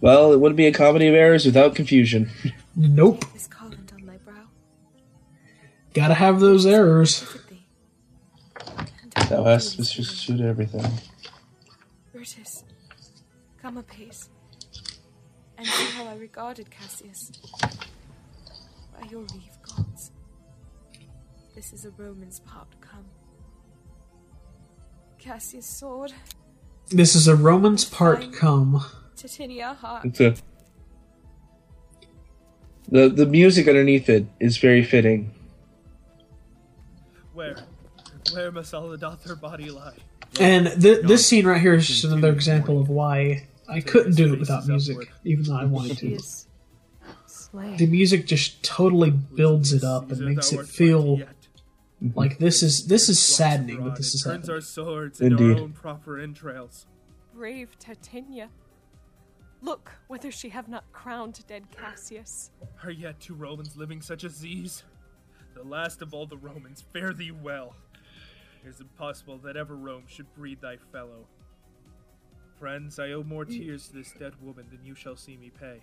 well, 0.01 0.33
it 0.33 0.41
wouldn't 0.41 0.57
be 0.57 0.67
a 0.67 0.73
comedy 0.73 1.07
of 1.07 1.15
errors 1.15 1.47
without 1.47 1.75
confusion. 1.77 2.31
nope, 2.75 3.25
This 3.33 3.47
collant 3.47 3.93
on 3.93 4.05
thy 4.07 4.17
brow. 4.17 4.47
gotta 5.95 6.15
have 6.15 6.41
those 6.41 6.67
errors. 6.67 7.25
Thou 9.29 9.45
how 9.45 9.45
hast 9.45 9.77
doest 9.77 10.31
everything. 10.41 10.91
Brutus, 12.13 12.65
come 13.61 13.77
apace, 13.77 14.31
and 15.59 15.67
see 15.67 15.85
how 15.97 16.07
I 16.07 16.15
regarded 16.15 16.71
Cassius. 16.71 17.31
By 17.61 19.07
your 19.11 19.21
leave, 19.21 19.59
gods. 19.63 20.13
This 21.55 21.75
is 21.75 21.85
a 21.85 21.91
Roman's 21.91 22.41
part 22.41 22.69
come. 22.81 23.05
Cassius' 25.19 25.67
sword, 25.67 26.15
This 26.91 27.15
is 27.15 27.29
a 27.29 27.37
Roman's 27.37 27.85
part 27.85 28.33
come. 28.33 28.83
Titinia 29.15 29.77
heart. 29.77 30.07
It's 30.07 30.21
a 30.21 30.35
the 32.89 33.11
the 33.11 33.27
music 33.27 33.69
underneath 33.69 34.09
it 34.09 34.25
is 34.41 34.57
very 34.57 34.83
fitting. 34.83 35.33
Where? 37.35 37.57
Where 38.35 38.53
must 38.53 38.75
all 38.75 38.89
the 38.89 38.99
doth 38.99 39.25
her 39.25 39.37
body 39.37 39.71
lie? 39.71 39.97
And 40.41 40.81
th- 40.81 41.07
this 41.07 41.27
scene 41.27 41.47
right 41.47 41.61
here 41.61 41.75
is 41.75 41.87
just 41.87 42.05
another 42.05 42.31
example 42.33 42.81
of 42.81 42.89
why 42.89 43.47
I 43.69 43.81
couldn't 43.81 44.15
do 44.17 44.33
it 44.33 44.39
without 44.41 44.67
music, 44.67 45.11
even 45.25 45.45
though 45.45 45.57
I 45.57 45.65
wanted 45.65 45.99
to. 45.99 46.19
The 47.53 47.87
music 47.87 48.27
just 48.27 48.63
totally 48.63 49.11
builds 49.11 49.73
it 49.73 49.85
up 49.85 50.11
and 50.13 50.21
makes 50.21 50.53
it 50.53 50.67
feel 50.67 51.21
like 52.15 52.39
this 52.39 52.63
is 52.63 52.87
this 52.87 53.09
is 53.09 53.19
saddening, 53.19 53.77
abroad, 53.77 53.89
but 53.91 53.97
this 53.97 54.13
it 54.13 54.17
is 54.17 54.23
turns 54.23 54.35
happening. 54.43 54.55
our 54.55 54.61
swords 54.61 55.21
into 55.21 55.37
Indeed. 55.37 55.57
our 55.59 55.65
own 55.65 55.73
proper 55.73 56.19
entrails. 56.19 56.87
Brave 57.35 57.77
Titinia. 57.79 58.49
Look 59.63 59.93
whether 60.07 60.31
she 60.31 60.51
have 60.51 60.69
not 60.69 60.85
crowned 60.93 61.45
dead 61.49 61.65
Cassius. 61.71 62.51
Are 62.85 62.91
yet 62.91 63.19
two 63.19 63.35
Romans 63.35 63.77
living 63.77 64.03
such 64.03 64.23
as 64.25 64.39
these? 64.41 64.85
The 65.55 65.65
last 65.65 66.03
of 66.03 66.15
all 66.15 66.27
the 66.27 66.37
Romans, 66.37 66.85
fare 66.93 67.13
thee 67.13 67.33
well. 67.33 67.75
It 68.65 68.69
is 68.69 68.81
impossible 68.81 69.39
that 69.39 69.57
ever 69.57 69.77
Rome 69.77 70.05
should 70.07 70.33
breed 70.35 70.61
thy 70.61 70.77
fellow. 70.93 71.27
Friends, 72.59 72.99
I 72.99 73.13
owe 73.13 73.23
more 73.23 73.45
tears 73.45 73.89
to 73.89 73.95
this 73.95 74.13
dead 74.19 74.33
woman 74.43 74.67
than 74.71 74.85
you 74.85 74.95
shall 74.95 75.17
see 75.17 75.37
me 75.37 75.51
pay. 75.51 75.81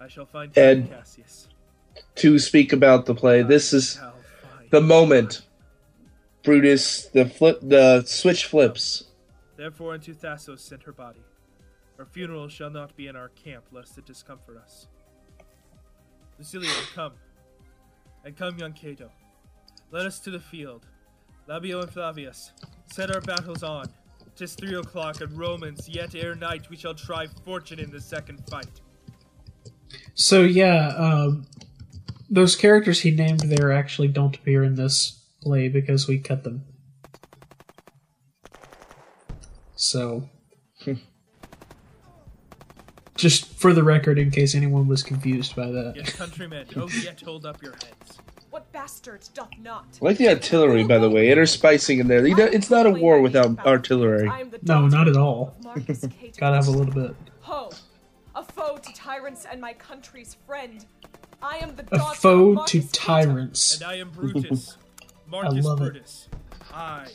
I 0.00 0.06
shall 0.06 0.26
find 0.26 0.56
Ed. 0.56 0.88
Cassius. 0.88 1.48
To 2.16 2.38
speak 2.38 2.72
about 2.72 3.06
the 3.06 3.14
play, 3.14 3.42
this 3.42 3.72
is 3.72 4.00
the 4.70 4.80
moment 4.80 5.42
Brutus 6.44 7.06
the 7.06 7.26
flip 7.26 7.58
the 7.60 8.04
switch 8.06 8.46
flips. 8.46 9.04
Therefore 9.56 9.94
unto 9.94 10.14
Thassos 10.14 10.60
send 10.60 10.84
her 10.84 10.92
body. 10.92 11.20
Her 11.96 12.06
funeral 12.06 12.48
shall 12.48 12.70
not 12.70 12.96
be 12.96 13.08
in 13.08 13.16
our 13.16 13.30
camp, 13.30 13.64
lest 13.72 13.98
it 13.98 14.06
discomfort 14.06 14.56
us. 14.56 14.86
Lucilia, 16.40 16.70
come. 16.94 17.14
And 18.24 18.36
come, 18.36 18.56
young 18.56 18.72
Cato. 18.72 19.10
Let 19.90 20.06
us 20.06 20.18
to 20.20 20.30
the 20.30 20.40
field. 20.40 20.86
Labeo 21.48 21.82
and 21.82 21.90
Flavius, 21.90 22.52
set 22.92 23.10
our 23.10 23.22
battles 23.22 23.62
on. 23.62 23.88
Tis 24.36 24.54
three 24.54 24.74
o'clock, 24.74 25.20
and 25.20 25.36
Romans, 25.36 25.88
yet 25.88 26.14
ere 26.14 26.34
night 26.34 26.68
we 26.68 26.76
shall 26.76 26.94
try 26.94 27.26
fortune 27.44 27.80
in 27.80 27.90
the 27.90 28.00
second 28.00 28.38
fight. 28.48 28.80
So 30.14 30.42
yeah, 30.42 30.88
um, 30.96 31.46
those 32.28 32.54
characters 32.54 33.00
he 33.00 33.10
named 33.10 33.40
there 33.40 33.72
actually 33.72 34.08
don't 34.08 34.36
appear 34.36 34.62
in 34.62 34.74
this 34.74 35.24
play 35.42 35.68
because 35.68 36.06
we 36.06 36.18
cut 36.18 36.44
them. 36.44 36.64
So, 39.74 40.28
just 43.16 43.46
for 43.58 43.72
the 43.72 43.82
record, 43.82 44.18
in 44.18 44.30
case 44.30 44.54
anyone 44.54 44.86
was 44.86 45.02
confused 45.02 45.56
by 45.56 45.66
that. 45.66 45.94
Yes, 45.96 46.14
countrymen, 46.14 46.66
oh 46.76 46.88
yet 47.02 47.20
hold 47.22 47.46
up 47.46 47.62
your 47.62 47.72
heads. 47.72 48.18
What 48.58 48.72
bastard 48.72 49.20
doth 49.34 49.50
not? 49.62 49.86
I 50.02 50.04
like 50.04 50.18
the 50.18 50.30
artillery, 50.30 50.82
by 50.82 50.98
the 50.98 51.08
way. 51.08 51.28
Interspicing 51.28 52.00
in 52.00 52.08
there. 52.08 52.26
You 52.26 52.34
know, 52.34 52.44
It's 52.46 52.68
not 52.70 52.86
a 52.86 52.90
war 52.90 53.20
without 53.20 53.56
artillery. 53.64 54.26
I 54.26 54.40
am 54.40 54.50
the 54.50 54.58
No, 54.62 54.88
not 54.88 55.06
at 55.06 55.16
all. 55.16 55.54
of 55.58 55.64
Marcus 55.64 56.04
Gotta 56.38 56.56
have 56.56 56.66
a 56.66 56.72
little 56.72 56.92
bit. 56.92 57.14
Ho! 57.42 57.70
A 58.34 58.42
foe 58.42 58.78
to 58.78 58.92
tyrants 58.92 59.46
and 59.48 59.60
my 59.60 59.74
country's 59.74 60.36
friend. 60.44 60.84
I 61.40 61.58
am 61.58 61.76
the 61.76 61.84
A 61.92 62.14
foe 62.16 62.64
to 62.64 62.82
tyrants. 62.88 63.76
And 63.80 63.88
I 63.92 63.94
am 63.98 64.10
Brutus, 64.10 64.76
Marcus 65.28 65.64
love 65.64 65.80
it. 65.80 65.92
Brutus. 65.92 66.28
I, 66.74 67.06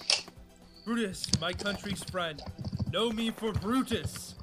Brutus, 0.86 1.28
my 1.42 1.52
country's 1.52 2.06
friend. 2.06 2.42
Know 2.94 3.12
me 3.12 3.32
for 3.32 3.52
Brutus. 3.52 4.36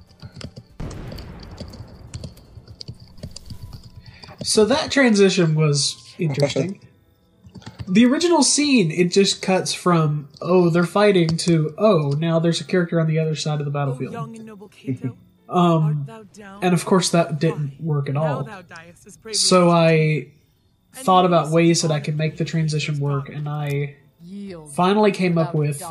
So 4.43 4.65
that 4.65 4.91
transition 4.91 5.55
was 5.55 6.13
interesting. 6.19 6.79
the 7.91 8.05
original 8.05 8.41
scene, 8.41 8.89
it 8.89 9.11
just 9.11 9.41
cuts 9.41 9.73
from, 9.73 10.29
oh, 10.41 10.69
they're 10.69 10.85
fighting 10.85 11.35
to, 11.37 11.75
oh, 11.77 12.11
now 12.17 12.39
there's 12.39 12.61
a 12.61 12.63
character 12.63 12.99
on 13.01 13.07
the 13.07 13.19
other 13.19 13.35
side 13.35 13.59
of 13.59 13.65
the 13.65 13.71
battlefield. 13.71 14.13
Young 14.13 14.35
and 14.35 14.45
noble 14.45 14.69
Cato, 14.69 15.17
Um, 15.49 16.07
and 16.61 16.73
of 16.73 16.85
course 16.85 17.09
that 17.09 17.37
didn't 17.39 17.81
work 17.81 18.07
at 18.07 18.15
all. 18.15 18.47
So 19.33 19.69
I 19.69 20.31
thought 20.93 21.25
about 21.25 21.49
ways 21.51 21.81
that 21.81 21.91
I 21.91 21.99
could 21.99 22.15
make 22.15 22.37
the 22.37 22.45
transition 22.45 23.01
work, 23.01 23.27
and 23.27 23.49
I 23.49 23.97
finally 24.73 25.11
came 25.11 25.37
up 25.37 25.53
with 25.53 25.83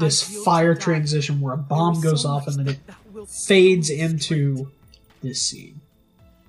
this 0.00 0.42
fire 0.44 0.74
transition 0.74 1.40
where 1.40 1.54
a 1.54 1.58
bomb 1.58 2.00
goes 2.00 2.24
off 2.24 2.48
and 2.48 2.56
then 2.56 2.68
it 2.68 2.86
that 2.86 2.86
thou 2.88 3.12
wilt 3.12 3.28
fades 3.28 3.88
into 3.88 4.72
this 5.22 5.40
scene. 5.40 5.80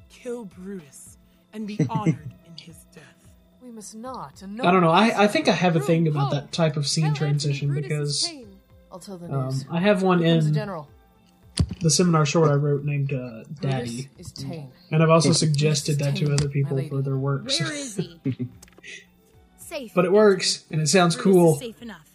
kill 0.10 0.46
Brutus 0.46 1.18
and 1.54 1.68
be 1.68 1.78
honored 1.88 2.08
in 2.08 2.16
his 2.16 2.30
death. 2.32 2.41
We 3.82 3.84
must 3.84 3.96
not. 3.96 4.44
I 4.64 4.72
don't 4.72 4.82
know. 4.82 4.92
I, 4.92 5.24
I 5.24 5.28
think 5.28 5.48
I 5.48 5.54
have 5.54 5.76
a 5.76 5.80
thing 5.80 6.08
about 6.08 6.32
that 6.32 6.52
type 6.52 6.78
of 6.78 6.88
scene 6.88 7.16
transition 7.16 7.74
because 7.74 8.32
I'll 8.92 9.00
tell 9.00 9.18
the 9.18 9.34
um. 9.34 9.60
I 9.72 9.80
have 9.80 10.04
one 10.04 10.24
in 10.24 10.46
the 10.46 10.52
general. 10.52 10.88
the 11.82 11.90
seminar 11.90 12.28
short 12.28 12.52
I 12.52 12.56
wrote 12.56 12.84
named 12.84 13.12
uh, 13.12 13.44
Daddy, 13.60 14.10
is 14.20 14.32
tame. 14.34 14.70
and 14.92 15.02
I've 15.02 15.10
also 15.10 15.32
suggested 15.32 15.98
that 16.00 16.16
to 16.18 16.32
other 16.32 16.48
people 16.48 16.88
for 16.90 17.02
their 17.02 17.18
works. 17.18 17.60
Where 17.60 17.72
is 17.74 17.96
he? 17.96 18.20
Safe. 19.58 19.94
but 19.96 20.06
it 20.06 20.12
works 20.12 20.66
and 20.70 20.80
it 20.80 20.88
sounds 20.88 21.16
Brutus 21.16 21.34
cool. 21.34 21.56
Safe 21.56 21.82
enough. 21.82 22.08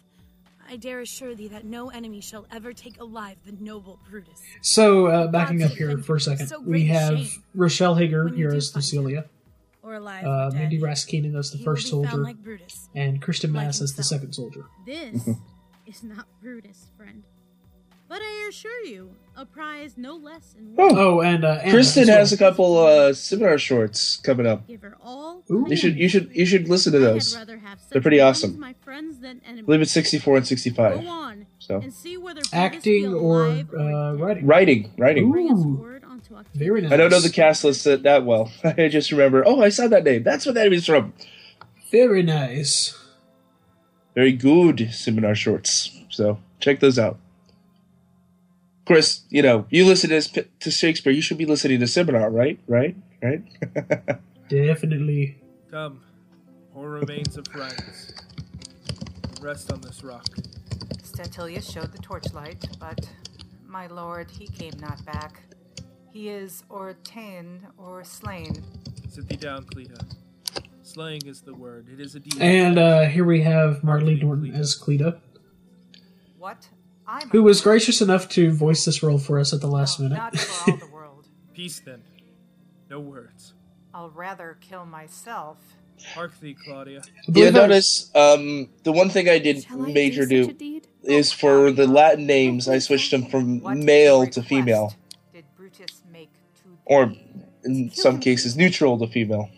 I 0.69 0.77
dare 0.77 1.01
assure 1.01 1.35
thee 1.35 1.49
that 1.49 1.65
no 1.65 1.91
enemy 1.91 2.21
shall 2.21 2.47
ever 2.53 2.73
take 2.73 3.01
alive 3.01 3.37
the 3.45 3.53
noble 3.53 3.99
Brutus. 4.09 4.41
So 4.61 5.07
uh, 5.07 5.27
backing 5.29 5.63
up 5.63 5.73
here 5.73 5.99
for 5.99 6.17
a 6.17 6.21
second, 6.21 6.47
So 6.49 6.61
we 6.61 6.85
have 6.87 7.19
shame. 7.19 7.43
Rochelle 7.55 7.95
Hager 7.95 8.29
here 8.29 8.53
as 8.53 8.71
find 8.71 8.85
Lucilia, 8.85 9.25
Or 9.87 9.95
alive 9.95 10.25
uh, 10.25 10.29
or 10.29 10.51
dead. 10.51 10.59
Mandy 10.59 10.81
Raskinen 10.81 11.39
as 11.39 11.53
the 11.53 11.59
He 11.59 11.65
first 11.65 11.87
soldier, 11.89 12.17
like 12.17 12.43
Brutus. 12.43 12.89
and 12.97 13.23
Kristen 13.23 13.53
like 13.53 13.67
Mass 13.67 13.81
as 13.81 13.95
the 13.95 14.03
second 14.03 14.33
soldier. 14.33 14.65
This 14.85 15.29
is 15.87 16.03
not 16.03 16.27
Brutus, 16.43 16.91
friend. 16.97 17.23
But 18.09 18.21
I 18.23 18.47
assure 18.49 18.85
you, 18.85 19.11
a 19.37 19.45
prize 19.45 19.95
no 19.97 20.15
less 20.15 20.55
in 20.57 20.75
Oh. 20.79 20.97
Oh, 21.19 21.21
and 21.23 21.45
uh, 21.45 21.59
Anna 21.61 21.71
Kristen 21.73 22.07
has 22.07 22.33
a 22.33 22.37
couple 22.37 22.79
uh, 22.79 23.13
seminar 23.13 23.59
shorts 23.59 24.17
coming 24.19 24.47
up. 24.47 24.67
Give 24.69 24.83
her 24.83 24.97
all. 25.03 25.43
Ooh. 25.51 25.67
You 25.69 25.75
should 25.77 25.97
you 25.97 26.09
should 26.09 26.31
you 26.35 26.47
should 26.47 26.69
listen 26.69 26.93
to 26.93 27.01
those. 27.01 27.35
rather 27.37 27.59
have 27.59 27.81
such 27.81 27.91
They're 27.91 28.03
pretty 28.03 28.21
awesome. 28.21 28.61
My 28.61 28.75
friends 28.85 29.19
than 29.19 29.41
I 29.49 29.61
believe 29.61 29.81
it's 29.83 29.91
64 29.93 30.37
and 30.37 30.47
sixty-five. 30.47 31.01
Go 31.03 31.09
on 31.09 31.47
So 31.59 31.81
and 31.81 31.93
see 31.93 32.17
whether 32.17 32.43
acting 32.53 33.03
be 33.03 33.07
or 33.09 33.47
alive 33.47 33.71
uh, 33.77 34.15
writing. 34.19 34.47
writing, 34.47 34.93
writing. 34.97 35.25
Ooh, 35.25 35.96
word 36.37 36.47
very 36.55 36.81
nice. 36.83 36.93
I 36.93 36.97
don't 36.97 37.11
know 37.11 37.21
the 37.21 37.31
cast 37.31 37.65
list 37.65 37.85
that, 37.85 38.03
that 38.03 38.25
well. 38.25 38.51
I 38.65 38.89
just 38.89 39.11
remember. 39.11 39.43
Oh, 39.47 39.63
I 39.63 39.71
saw 39.71 39.89
that 39.89 40.05
name. 40.05 40.23
That's 40.23 40.47
what 40.47 40.55
that 40.55 40.73
is 40.73 40.87
from. 40.87 41.13
Very 41.91 42.23
nice. 42.23 42.99
Very 44.15 44.33
good 44.33 44.91
seminar 44.93 45.35
shorts. 45.35 45.99
So 46.11 46.39
check 46.61 46.81
those 46.81 46.99
out. 46.99 47.19
Of 48.81 48.85
course, 48.87 49.23
you 49.31 49.43
know 49.43 49.67
you 49.71 49.85
listen 49.85 50.11
to, 50.11 50.47
to 50.61 50.71
Shakespeare. 50.71 51.13
You 51.13 51.23
should 51.23 51.39
be 51.39 51.47
listening 51.47 51.81
to 51.81 51.87
seminar, 51.87 52.31
right? 52.31 52.59
Right? 52.67 52.97
Right? 53.23 53.43
Definitely. 54.49 55.39
Come, 55.71 56.01
poor 56.73 56.91
remains 56.91 57.37
of 57.37 57.47
friends. 57.49 58.13
Rest 59.41 59.73
on 59.73 59.81
this 59.81 60.05
rock. 60.05 60.27
Statilius 61.03 61.73
showed 61.73 61.93
the 61.93 61.99
torchlight, 61.99 62.65
but 62.79 63.09
my 63.67 63.87
lord, 63.89 64.31
he 64.31 64.47
came 64.47 64.75
not 64.79 65.05
back. 65.05 65.41
He 66.17 66.31
is 66.31 66.65
or 66.71 66.95
ta'en 67.05 67.67
or 67.77 68.03
slain. 68.03 68.65
Sit 69.11 69.29
thee 69.29 69.37
down, 69.37 69.65
Cleta. 69.65 69.99
Slaying 70.83 71.21
is 71.27 71.43
the 71.43 71.53
word. 71.53 71.89
It 71.93 72.01
is 72.01 72.15
a 72.15 72.21
deed. 72.21 72.41
And 72.41 72.79
uh, 72.79 73.03
here 73.05 73.27
we 73.27 73.43
have 73.43 73.83
Marlene 73.83 74.23
Norton 74.23 74.55
as 74.55 74.75
Cleta, 74.75 75.19
What? 76.39 76.71
I'm 77.07 77.29
who 77.29 77.43
was 77.43 77.61
gracious 77.61 78.01
enough 78.01 78.31
to 78.31 78.51
voice 78.51 78.87
this 78.87 79.03
role 79.03 79.19
for 79.19 79.39
us 79.39 79.53
at 79.53 79.61
the 79.61 79.67
last 79.67 80.01
minute. 80.01 80.17
not 80.17 80.35
for 80.39 80.71
all 80.71 80.77
the 80.79 80.87
world. 80.87 81.27
Peace 81.55 81.81
then. 81.81 82.03
No 82.89 82.99
words. 82.99 83.53
I'll 83.93 84.09
rather 84.09 84.57
kill 84.63 84.87
myself. 84.87 85.59
Hark 86.15 86.41
thee, 86.41 86.55
Claudia. 86.65 87.03
Yeah, 87.27 87.31
believe 87.31 87.57
I- 87.57 87.59
notice 87.59 88.11
um, 88.15 88.71
the 88.85 88.93
one 88.93 89.11
thing 89.11 89.29
I 89.29 89.39
did 89.39 89.65
Shall 89.65 89.85
I 89.85 89.93
major 89.93 90.25
do 90.25 90.47
do 90.47 90.53
deed? 90.55 90.89
is 91.03 91.31
for 91.31 91.71
the 91.71 91.87
Latin 91.87 92.25
names, 92.25 92.69
I 92.69 92.79
switched 92.79 93.11
them 93.11 93.27
from 93.27 93.61
What 93.61 93.77
male 93.77 94.27
to 94.29 94.43
female, 94.43 94.95
or 96.87 97.13
in 97.65 97.91
some 97.91 98.19
cases 98.19 98.57
neutral 98.57 98.99
to 98.99 99.07
female, 99.07 99.51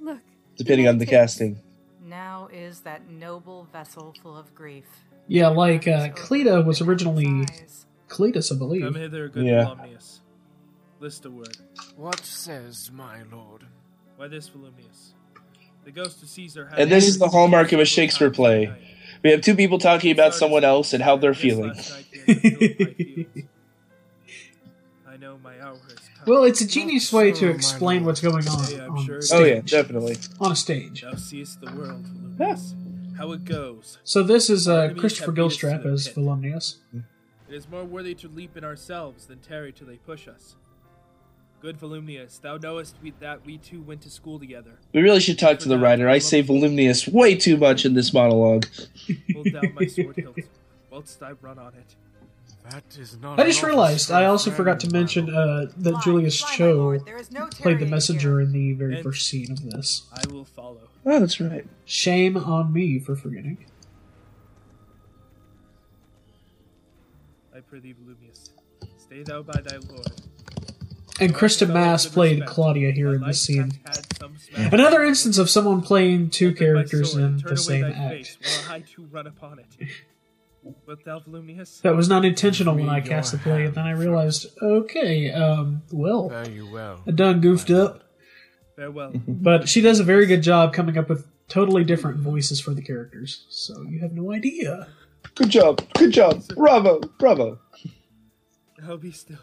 Look. 0.00 0.18
depending 0.56 0.86
on 0.86 0.98
the 0.98 1.06
casting. 1.06 1.58
Now 2.02 2.48
is 2.52 2.80
that 2.80 3.08
noble 3.08 3.66
vessel 3.72 4.14
full 4.22 4.36
of 4.36 4.54
grief. 4.54 4.84
Yeah, 5.26 5.48
like 5.48 5.88
uh, 5.88 6.10
Cleta 6.10 6.60
was 6.60 6.82
originally 6.82 7.46
eyes. 7.50 7.86
Cletus, 8.08 8.52
I 8.54 8.58
believe. 8.58 8.82
Come 8.82 8.92
believe. 8.92 9.10
hither, 9.12 9.28
good 9.28 9.46
Yeah. 9.46 9.64
Volumnius. 9.64 10.20
List 11.00 11.24
a 11.24 11.30
word. 11.30 11.56
What 11.96 12.20
says 12.20 12.90
my 12.92 13.22
lord? 13.32 13.64
Why 14.16 14.28
this, 14.28 14.48
Volumnius? 14.50 15.14
The 15.84 15.90
ghost 15.90 16.22
of 16.22 16.28
Caesar 16.28 16.66
had 16.66 16.78
And 16.78 16.90
this 16.90 17.08
is 17.08 17.18
the 17.18 17.28
hallmark 17.28 17.72
of 17.72 17.80
a 17.80 17.84
Shakespeare 17.84 18.30
play. 18.30 18.72
We 19.22 19.30
have 19.30 19.40
two 19.40 19.54
people 19.54 19.78
talking 19.78 20.12
about 20.12 20.34
someone 20.34 20.64
else 20.64 20.92
and 20.92 21.02
how 21.02 21.16
they're 21.16 21.34
feeling. 21.34 21.72
I 25.06 25.16
know 25.18 25.38
my 25.42 25.60
hour 25.60 25.78
has 25.88 25.98
come. 25.98 26.03
Well, 26.26 26.44
it's 26.44 26.60
a 26.60 26.66
genius 26.66 27.12
way 27.12 27.32
to 27.32 27.48
explain 27.48 28.04
what's 28.04 28.20
going 28.20 28.46
on 28.48 28.80
I'm 28.80 28.90
on 28.96 29.06
sure 29.06 29.22
stage. 29.22 29.40
Oh 29.40 29.44
yeah, 29.44 29.60
definitely. 29.60 30.16
On 30.40 30.52
a 30.52 30.56
stage. 30.56 31.02
Thou 31.02 31.14
seest 31.14 31.60
the 31.60 31.72
world, 31.72 32.04
Volumnius. 32.38 32.74
How 33.16 33.32
it 33.32 33.44
goes. 33.44 33.98
So 34.04 34.22
this 34.22 34.50
is 34.50 34.66
uh, 34.66 34.92
Christopher 34.96 35.26
have 35.26 35.34
beat 35.36 35.42
us 35.44 35.56
to 35.56 35.66
Gilstrap 35.66 35.86
as. 35.86 36.08
Volumnius. 36.08 36.76
It 37.48 37.54
is 37.54 37.68
more 37.68 37.84
worthy 37.84 38.14
to 38.16 38.28
leap 38.28 38.56
in 38.56 38.64
ourselves 38.64 39.26
than 39.26 39.38
tarry 39.38 39.72
till 39.72 39.86
they 39.86 39.96
push 39.96 40.26
us. 40.26 40.56
Good 41.60 41.78
Volumnius, 41.78 42.40
thou 42.40 42.58
knowest 42.58 42.96
we, 43.02 43.12
that 43.20 43.46
we 43.46 43.56
two 43.56 43.80
went 43.80 44.02
to 44.02 44.10
school 44.10 44.38
together. 44.38 44.72
We 44.92 45.00
really 45.00 45.20
should 45.20 45.38
talk 45.38 45.58
to 45.60 45.68
the 45.68 45.78
writer. 45.78 46.08
I 46.08 46.18
say 46.18 46.42
Volumnius 46.42 47.08
way 47.08 47.36
too 47.36 47.56
much 47.56 47.86
in 47.86 47.94
this 47.94 48.12
monologue. 48.12 48.66
Hold 49.32 49.52
down 49.52 49.72
my 49.74 49.86
sword 49.86 50.16
hilt, 50.18 50.36
whilst 50.90 51.22
I 51.22 51.32
run 51.40 51.58
on 51.58 51.72
it. 51.74 51.94
That 52.70 52.84
is 52.98 53.18
not. 53.20 53.38
I 53.38 53.44
just 53.44 53.62
realized 53.62 54.10
I 54.10 54.24
also 54.24 54.50
forgot 54.50 54.80
to 54.80 54.90
mention 54.90 55.28
uh, 55.34 55.66
that 55.76 55.92
Fly, 55.92 56.00
Julius 56.02 56.40
fly, 56.40 56.56
Cho 56.56 56.72
lord. 56.74 57.04
There 57.04 57.18
is 57.18 57.30
no 57.30 57.46
played 57.46 57.78
the 57.78 57.86
messenger 57.86 58.38
here. 58.38 58.40
in 58.40 58.52
the 58.52 58.72
very 58.72 58.94
And- 58.96 59.02
first 59.04 59.26
scene 59.28 59.52
of 59.52 59.62
this. 59.70 60.06
I 60.12 60.26
will 60.32 60.44
follow. 60.46 60.80
Oh, 61.06 61.20
that's 61.20 61.38
right. 61.40 61.66
Shame 61.84 62.36
on 62.38 62.72
me 62.72 62.98
for 62.98 63.14
forgetting. 63.14 63.58
I 67.54 67.60
prithee, 67.60 67.94
Volumnius. 67.94 68.50
Stay 68.96 69.22
thou 69.22 69.42
by 69.42 69.60
thy 69.60 69.76
lord. 69.76 70.06
And 71.20 71.30
Lord, 71.30 71.34
Kristen 71.38 71.72
Mass 71.72 72.06
played. 72.06 72.44
Claudia 72.46 72.90
here 72.92 73.12
in 73.14 73.20
this 73.20 73.42
scene. 73.42 73.72
hath 73.86 73.96
had 73.96 74.16
some 74.18 74.36
smack- 74.38 74.72
Another 74.72 75.04
instance 75.04 75.36
of 75.38 75.48
someone 75.50 75.82
playing 75.82 76.30
two 76.30 76.52
characters 76.54 77.14
in 77.14 77.36
the 77.46 77.56
same 77.56 77.84
act. 77.84 78.38
face, 80.64 80.74
while 80.84 80.96
I 80.96 81.20
too 81.20 81.30
run 81.30 81.44
upon 81.44 81.50
it. 81.52 81.54
Wilt 81.54 81.54
thou, 81.54 81.58
Volumnius? 81.60 81.80
That 81.82 81.96
was 81.96 82.08
not 82.08 82.24
intentional 82.24 82.74
when 82.74 82.88
I 82.88 83.00
cast 83.00 83.32
the 83.32 83.38
play, 83.38 83.64
and 83.64 83.74
then 83.74 83.84
I 83.86 83.92
realized, 83.92 84.46
okay, 84.62 85.30
um, 85.32 85.82
well, 85.92 86.28
Fare 86.28 86.64
well. 86.72 87.02
I 87.06 87.10
done 87.10 87.40
goofed 87.40 87.70
my 87.70 87.76
up. 87.76 87.90
lord. 87.92 88.00
Farewell. 88.76 89.12
But 89.28 89.68
she 89.68 89.80
does 89.80 90.00
a 90.00 90.04
very 90.04 90.26
good 90.26 90.42
job 90.42 90.72
coming 90.72 90.98
up 90.98 91.08
with 91.08 91.26
totally 91.48 91.84
different 91.84 92.18
voices 92.18 92.60
for 92.60 92.74
the 92.74 92.82
characters, 92.82 93.46
so 93.48 93.82
you 93.82 94.00
have 94.00 94.12
no 94.12 94.32
idea. 94.32 94.88
Good 95.34 95.50
job. 95.50 95.82
Good 95.94 96.12
job. 96.12 96.42
Bravo. 96.54 97.00
Bravo. 97.18 97.58
Now 98.86 98.96
be 98.96 99.12
still. 99.12 99.38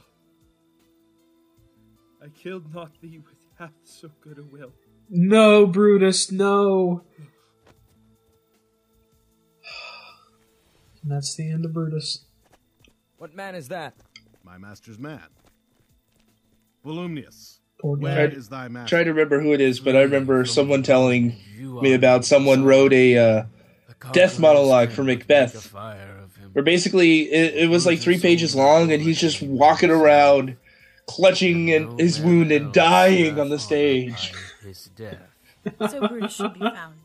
I 2.24 2.28
killed 2.30 2.72
not 2.76 2.92
thee 3.02 3.18
with 3.18 3.34
half 3.58 3.72
so 3.84 4.12
good 4.22 4.38
a 4.38 4.44
will. 4.44 4.72
No, 5.10 5.66
Brutus, 5.66 6.32
no. 6.32 7.02
And 11.04 11.12
that's 11.12 11.36
the 11.36 11.50
end 11.50 11.66
of 11.66 11.74
Brutus. 11.74 12.26
What 13.18 13.36
man 13.36 13.56
is 13.56 13.68
that? 13.70 13.94
My 14.44 14.58
master's 14.58 15.00
man. 15.00 15.22
Volumnius. 16.86 17.60
Poor 17.80 17.98
Where 17.98 18.28
guy. 18.28 18.36
is 18.36 18.50
thy 18.50 18.68
master? 18.68 18.90
Trying 18.90 19.06
to 19.06 19.12
remember 19.12 19.40
who 19.40 19.54
it 19.54 19.62
is, 19.62 19.80
but 19.80 19.96
I 19.96 20.02
remember 20.02 20.46
someone 20.46 20.84
telling 20.84 21.36
me 21.58 21.94
about 21.94 22.26
someone 22.26 22.64
wrote 22.64 22.94
a 22.94 23.18
uh, 23.18 23.44
death 24.12 24.40
monologue 24.40 24.92
for 24.92 25.04
Macbeth, 25.04 25.74
where 26.54 26.64
basically 26.64 27.22
it, 27.32 27.64
it 27.64 27.70
was 27.70 27.86
like 27.86 28.00
three 28.00 28.20
pages 28.20 28.56
long, 28.56 28.92
and 28.92 29.02
he's 29.02 29.20
just 29.20 29.42
walking 29.42 29.90
around, 29.90 30.58
clutching 31.08 31.70
in 31.70 31.98
his 31.98 32.20
wound 32.20 32.52
and 32.52 32.72
dying 32.72 33.40
on 33.40 33.50
the 33.50 33.60
stage. 33.60 34.34
His 34.64 34.86
death. 34.96 35.18
so 35.90 36.08
Brutus 36.08 36.36
should 36.36 36.54
be 36.54 36.60
found. 36.60 36.96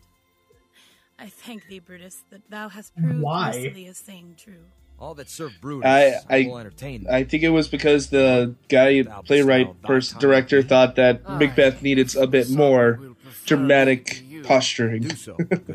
I 1.18 1.28
thank 1.28 1.68
thee, 1.68 1.78
Brutus, 1.78 2.24
that 2.30 2.50
thou 2.50 2.68
hast 2.68 2.94
proved 2.96 3.20
Why? 3.20 3.52
Lucilia's 3.52 3.98
saying 3.98 4.36
true. 4.36 4.64
All 4.98 5.14
that 5.14 5.28
serve 5.28 5.52
Brutus 5.60 6.24
I 6.30 6.46
will 6.46 6.58
entertain 6.58 7.06
I 7.10 7.18
I 7.18 7.24
think 7.24 7.42
it 7.42 7.50
was 7.50 7.68
because 7.68 8.08
the 8.08 8.54
guy 8.68 9.02
playwright 9.26 9.68
first 9.86 10.18
director 10.18 10.62
thought 10.62 10.96
that 10.96 11.22
Macbeth 11.28 11.82
needed 11.82 12.16
a 12.16 12.26
bit 12.26 12.48
more 12.50 13.00
dramatic 13.44 14.22
posturing. 14.44 15.10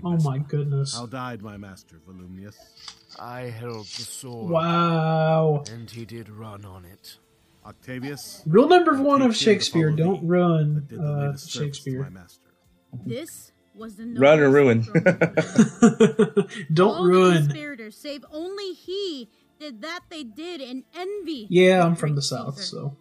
Oh 0.04 0.18
my 0.24 0.40
goodness. 0.40 0.96
How 0.96 1.06
died 1.06 1.42
my 1.42 1.58
master, 1.58 1.98
Volumnius? 2.08 2.56
I 3.20 3.42
held 3.42 3.86
the 3.86 4.02
sword. 4.02 4.50
Wow. 4.50 5.64
And 5.72 5.90
he 5.90 6.06
did 6.06 6.30
run 6.30 6.66
on 6.66 6.86
it. 6.86 7.18
Octavius? 7.66 8.42
Rule 8.48 8.68
number 8.68 9.00
one 9.00 9.22
of 9.22 9.36
Shakespeare 9.36 9.92
don't 9.92 10.26
run 10.26 10.88
uh, 11.00 11.38
Shakespeare. 11.38 12.12
This 13.06 13.51
was 13.76 13.96
the 13.96 14.06
Run 14.18 14.40
or 14.40 14.50
ruin. 14.50 14.82
Don't 16.74 16.96
All 16.96 17.06
ruin. 17.06 17.38
conspirators, 17.44 17.96
save 17.98 18.26
only 18.32 18.74
he, 18.74 19.30
did 19.60 19.82
that 19.82 20.02
they 20.10 20.24
did 20.24 20.62
in 20.62 20.84
envy. 20.96 21.48
Yeah, 21.50 21.84
I'm 21.86 21.96
from 21.96 22.16
the 22.16 22.22
south, 22.22 22.62
so 22.62 22.98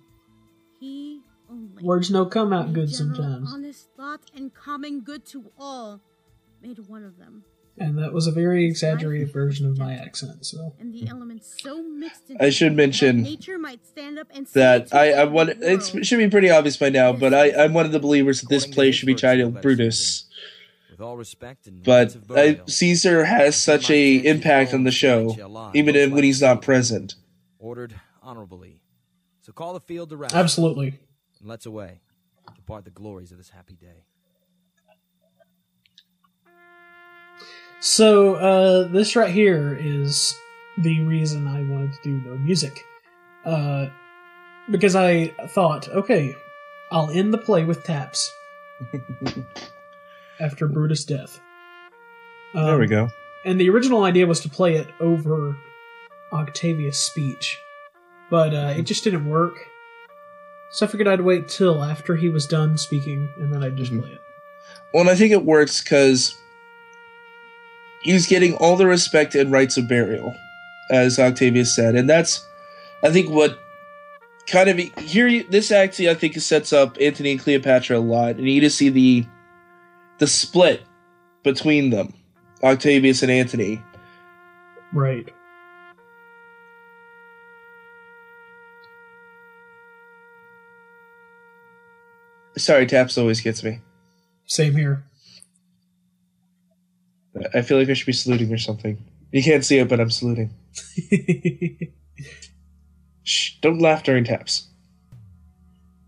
He 0.78 1.20
only. 1.50 1.82
words 1.82 2.10
no 2.10 2.26
come 2.26 2.52
out 2.52 2.66
in 2.66 2.72
good 2.74 2.88
general, 2.88 3.16
sometimes. 3.16 3.52
Honest 3.52 3.88
thought 3.96 4.20
and 4.34 4.54
common 4.54 5.00
good 5.00 5.24
to 5.26 5.50
all 5.58 6.00
made 6.62 6.78
one 6.88 7.02
of 7.04 7.18
them, 7.18 7.44
And 7.78 7.96
that 7.98 8.12
was 8.12 8.26
a 8.26 8.32
very 8.32 8.66
exaggerated 8.66 9.32
version 9.32 9.66
of 9.66 9.78
my 9.78 9.94
accent, 9.94 10.44
so 10.44 10.74
and 10.78 10.92
the 10.92 11.08
elements 11.08 11.56
so 11.62 11.82
mixed. 11.82 12.30
I 12.38 12.50
should 12.50 12.76
mention 12.76 13.22
nature 13.22 13.58
might 13.58 13.84
stand 13.86 14.18
up 14.18 14.26
and 14.34 14.46
say 14.46 14.60
that 14.60 14.94
I, 14.94 15.12
I 15.12 15.24
want 15.24 15.58
the 15.60 15.72
it's, 15.72 15.92
world, 15.92 16.02
it 16.02 16.06
should 16.06 16.18
be 16.18 16.28
pretty 16.28 16.50
obvious 16.50 16.76
by 16.76 16.90
now, 16.90 17.12
but 17.14 17.32
I, 17.32 17.64
I'm 17.64 17.72
one 17.72 17.86
of 17.86 17.92
the 17.92 18.00
believers 18.00 18.42
that 18.42 18.50
this 18.50 18.66
play 18.66 18.92
should 18.92 19.06
be 19.06 19.14
titled 19.14 19.60
Brutus. 19.62 20.26
With 21.00 21.06
all 21.08 21.16
respect 21.16 21.66
and 21.66 21.82
But 21.82 22.14
I, 22.36 22.60
Caesar 22.66 23.24
has 23.24 23.56
such 23.56 23.88
a 23.90 24.16
impact 24.16 24.74
on 24.74 24.84
the 24.84 24.90
show, 24.90 25.34
even 25.72 25.96
if- 25.96 26.12
when 26.12 26.22
he's 26.24 26.42
not 26.42 26.60
present. 26.60 27.14
ordered 27.58 27.98
honorably. 28.22 28.82
So 29.40 29.50
call 29.52 29.72
the 29.72 29.80
field 29.80 30.10
to 30.10 30.18
rest. 30.18 30.34
Absolutely. 30.34 30.88
And 31.38 31.48
let's 31.48 31.64
away. 31.64 32.00
Depart 32.54 32.84
the 32.84 32.90
glories 32.90 33.32
of 33.32 33.38
this 33.38 33.48
happy 33.48 33.76
day. 33.76 34.04
So 37.80 38.34
uh, 38.34 38.88
this 38.88 39.16
right 39.16 39.32
here 39.32 39.74
is 39.80 40.34
the 40.82 41.00
reason 41.04 41.48
I 41.48 41.62
wanted 41.62 41.94
to 41.94 41.98
do 42.02 42.28
no 42.28 42.36
music, 42.36 42.78
uh, 43.46 43.86
because 44.70 44.94
I 44.94 45.28
thought, 45.48 45.88
okay, 45.88 46.36
I'll 46.92 47.08
end 47.08 47.32
the 47.32 47.38
play 47.38 47.64
with 47.64 47.84
taps 47.84 48.30
after 50.40 50.66
Brutus' 50.66 51.04
death. 51.04 51.40
There 52.54 52.78
we 52.78 52.84
Um, 52.84 52.90
go. 52.90 53.08
And 53.44 53.60
the 53.60 53.70
original 53.70 54.04
idea 54.04 54.26
was 54.26 54.40
to 54.40 54.48
play 54.48 54.74
it 54.76 54.88
over 55.00 55.56
Octavius' 56.32 56.98
speech, 56.98 57.58
but 58.30 58.52
uh, 58.54 58.74
it 58.76 58.82
just 58.82 59.04
didn't 59.04 59.28
work. 59.28 59.54
So 60.72 60.86
I 60.86 60.88
figured 60.88 61.08
I'd 61.08 61.22
wait 61.22 61.48
till 61.48 61.82
after 61.82 62.16
he 62.16 62.28
was 62.28 62.46
done 62.46 62.78
speaking, 62.78 63.28
and 63.38 63.52
then 63.52 63.62
I'd 63.62 63.76
just 63.76 63.90
play 63.92 64.10
it. 64.10 64.20
Well, 64.92 65.02
and 65.02 65.10
I 65.10 65.14
think 65.14 65.32
it 65.32 65.44
works 65.44 65.82
because 65.82 66.36
he's 68.02 68.26
getting 68.26 68.54
all 68.56 68.76
the 68.76 68.86
respect 68.86 69.34
and 69.34 69.50
rights 69.50 69.76
of 69.76 69.88
burial, 69.88 70.34
as 70.90 71.18
Octavius 71.18 71.74
said, 71.74 71.94
and 71.94 72.08
that's, 72.08 72.46
I 73.02 73.10
think, 73.10 73.30
what 73.30 73.58
kind 74.46 74.68
of 74.68 74.78
here. 74.98 75.42
This 75.48 75.70
actually, 75.72 76.10
I 76.10 76.14
think, 76.14 76.34
sets 76.36 76.72
up 76.72 76.96
Antony 77.00 77.32
and 77.32 77.40
Cleopatra 77.40 77.98
a 77.98 78.00
lot, 78.00 78.30
and 78.30 78.40
you 78.40 78.46
need 78.46 78.60
to 78.60 78.70
see 78.70 78.90
the 78.90 79.26
the 80.20 80.26
split 80.26 80.82
between 81.42 81.90
them, 81.90 82.14
Octavius 82.62 83.22
and 83.22 83.32
Antony. 83.32 83.82
Right. 84.92 85.28
Sorry, 92.56 92.86
Taps 92.86 93.16
always 93.16 93.40
gets 93.40 93.64
me. 93.64 93.80
Same 94.46 94.76
here. 94.76 95.04
I 97.54 97.62
feel 97.62 97.78
like 97.78 97.88
I 97.88 97.94
should 97.94 98.06
be 98.06 98.12
saluting 98.12 98.52
or 98.52 98.58
something. 98.58 99.02
You 99.32 99.42
can't 99.42 99.64
see 99.64 99.78
it, 99.78 99.88
but 99.88 100.00
I'm 100.00 100.10
saluting. 100.10 100.52
Shh! 103.22 103.52
Don't 103.62 103.80
laugh 103.80 104.02
during 104.02 104.24
taps. 104.24 104.68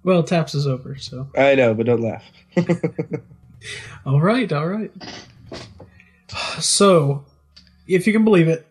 Well, 0.05 0.23
taps 0.25 0.55
is 0.55 0.67
over, 0.67 0.97
so. 0.97 1.31
I 1.37 1.55
know, 1.55 1.73
but 1.73 1.87
don't 1.87 2.03
laugh. 2.03 2.25
All 4.07 4.21
right, 4.21 4.53
all 4.53 4.67
right. 4.67 4.91
So, 6.61 7.25
if 7.87 8.07
you 8.07 8.13
can 8.13 8.25
believe 8.25 8.49
it, 8.49 8.67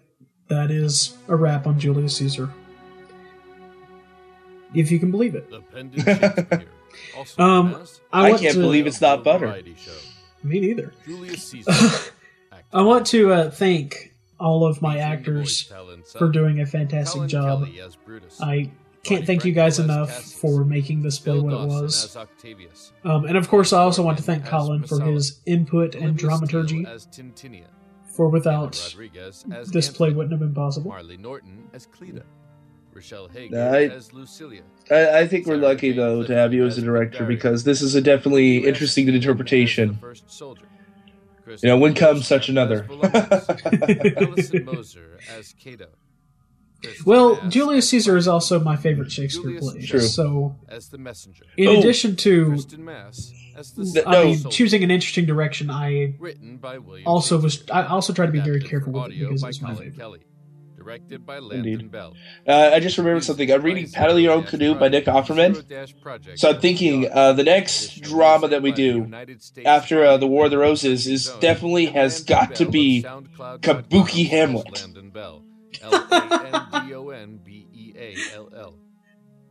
that 0.47 0.71
is 0.71 1.15
a 1.27 1.35
wrap 1.35 1.67
on 1.67 1.79
Julius 1.79 2.17
Caesar. 2.17 2.49
If 4.73 4.91
you 4.91 4.99
can 4.99 5.11
believe 5.11 5.35
it. 5.35 5.47
Appended 5.51 6.03
Shakespeare. 6.03 6.65
Also 7.15 7.41
Um, 7.41 7.83
I, 8.11 8.33
I 8.33 8.37
can't 8.37 8.55
to, 8.55 8.59
believe 8.59 8.85
it's 8.85 8.99
not 8.99 9.23
butter. 9.23 9.61
Me 10.43 10.59
neither. 10.59 10.93
Julius 11.05 11.41
Caesar. 11.51 11.71
I 12.73 12.81
want 12.81 13.07
to 13.07 13.31
uh, 13.31 13.49
thank 13.49 14.13
all 14.41 14.65
of 14.65 14.81
my 14.81 14.97
actors 14.97 15.71
for 16.17 16.27
doing 16.27 16.59
a 16.59 16.65
fantastic 16.65 17.15
Colin 17.15 17.29
job. 17.29 17.59
Kelly 17.65 17.79
as 17.79 17.95
Brutus. 17.95 18.41
I 18.41 18.71
can't 19.03 19.25
thank 19.25 19.45
you 19.45 19.51
guys 19.51 19.79
enough 19.79 20.11
for 20.11 20.63
making 20.63 21.01
this 21.01 21.19
play 21.19 21.33
Bill 21.33 21.43
what 21.43 21.53
it 21.53 21.67
was. 21.67 22.17
Um, 23.03 23.25
and 23.25 23.37
of 23.37 23.49
course, 23.49 23.73
I 23.73 23.79
also 23.79 24.03
want 24.03 24.17
to 24.17 24.23
thank 24.23 24.45
Colin 24.45 24.83
for 24.83 25.01
his 25.01 25.39
input 25.45 25.95
and 25.95 26.17
dramaturgy. 26.17 26.85
For 28.05 28.27
without 28.27 28.77
Rodriguez 28.91 29.45
this 29.71 29.89
play 29.89 30.11
wouldn't 30.11 30.31
have 30.31 30.41
been 30.41 30.53
possible. 30.53 30.91
Marley 30.91 31.17
Norton 31.17 31.69
as 31.73 31.85
Cleta. 31.85 32.23
Rochelle 32.93 33.29
Hager 33.29 33.57
I- 33.57 33.85
as 33.85 34.09
Lucilia. 34.09 34.63
I, 34.89 35.19
I 35.19 35.27
think 35.27 35.47
we're 35.47 35.55
lucky 35.55 35.93
though 35.93 36.23
to 36.23 36.35
have 36.35 36.53
you 36.53 36.65
as 36.65 36.77
a 36.77 36.81
director 36.81 37.25
because 37.25 37.63
this 37.63 37.81
is 37.81 37.95
a 37.95 38.01
definitely 38.01 38.65
interesting 38.65 39.07
interpretation. 39.07 39.95
First 39.95 40.29
soldier. 40.29 40.65
You 41.47 41.69
know, 41.69 41.77
when 41.77 41.95
comes 41.95 42.27
such 42.27 42.49
another. 42.49 42.87
Well, 47.05 47.39
Julius 47.49 47.89
Caesar 47.89 48.17
is 48.17 48.27
also 48.27 48.59
my 48.59 48.75
favorite 48.75 49.11
Shakespeare 49.11 49.59
play. 49.59 49.81
True. 49.85 49.99
So, 49.99 50.55
as 50.67 50.89
the 50.89 50.97
messenger. 50.97 51.43
in 51.57 51.67
Oh. 51.67 51.79
addition 51.79 52.15
to, 52.17 52.57
Mass 52.77 53.31
as 53.55 53.71
the 53.73 53.83
Th- 53.85 54.05
I 54.07 54.11
no. 54.11 54.23
mean, 54.25 54.49
choosing 54.49 54.83
an 54.83 54.91
interesting 54.91 55.25
direction, 55.25 55.69
I 55.69 56.15
Written 56.19 56.57
by 56.57 56.77
William 56.79 57.07
also 57.07 57.39
Shakespeare. 57.41 57.75
was. 57.75 57.85
I 57.85 57.87
also 57.89 58.13
try 58.13 58.25
to 58.25 58.31
be 58.31 58.39
very 58.39 58.61
careful 58.61 58.93
with 58.93 59.03
it 59.03 59.05
audio 59.05 59.27
because 59.27 59.41
by 59.41 59.49
it's 59.49 59.61
my 59.61 59.69
Colin 59.69 59.83
favorite. 59.83 59.97
Kelly. 59.99 60.19
Directed 60.77 61.27
by 61.27 61.37
Indeed. 61.37 61.91
Beall. 61.91 62.15
Uh, 62.47 62.71
I 62.73 62.79
just 62.79 62.97
remembered 62.97 63.23
something. 63.23 63.51
I'm 63.51 63.61
reading 63.61 63.87
Paddle 63.91 64.17
Your 64.17 64.31
Own 64.33 64.43
Canoe 64.45 64.73
by 64.73 64.87
Nick 64.89 65.05
Offerman. 65.05 65.63
So 66.39 66.49
I'm 66.49 66.59
thinking 66.59 67.07
uh, 67.13 67.33
the 67.33 67.43
next 67.43 68.01
drama 68.01 68.47
that 68.47 68.63
we 68.63 68.71
do 68.71 69.07
after 69.63 70.03
uh, 70.03 70.17
the 70.17 70.25
War 70.25 70.45
of 70.45 70.51
the 70.51 70.57
Roses 70.57 71.05
is 71.05 71.29
definitely 71.39 71.85
has 71.85 72.23
got 72.23 72.55
to 72.55 72.65
be 72.65 73.03
Kabuki 73.03 74.27
Hamlet. 74.27 74.87
Landon 75.81 76.07
Beall. 76.09 77.11
L-A-N-D-O-N-B-E-A-L-L. 77.11 78.75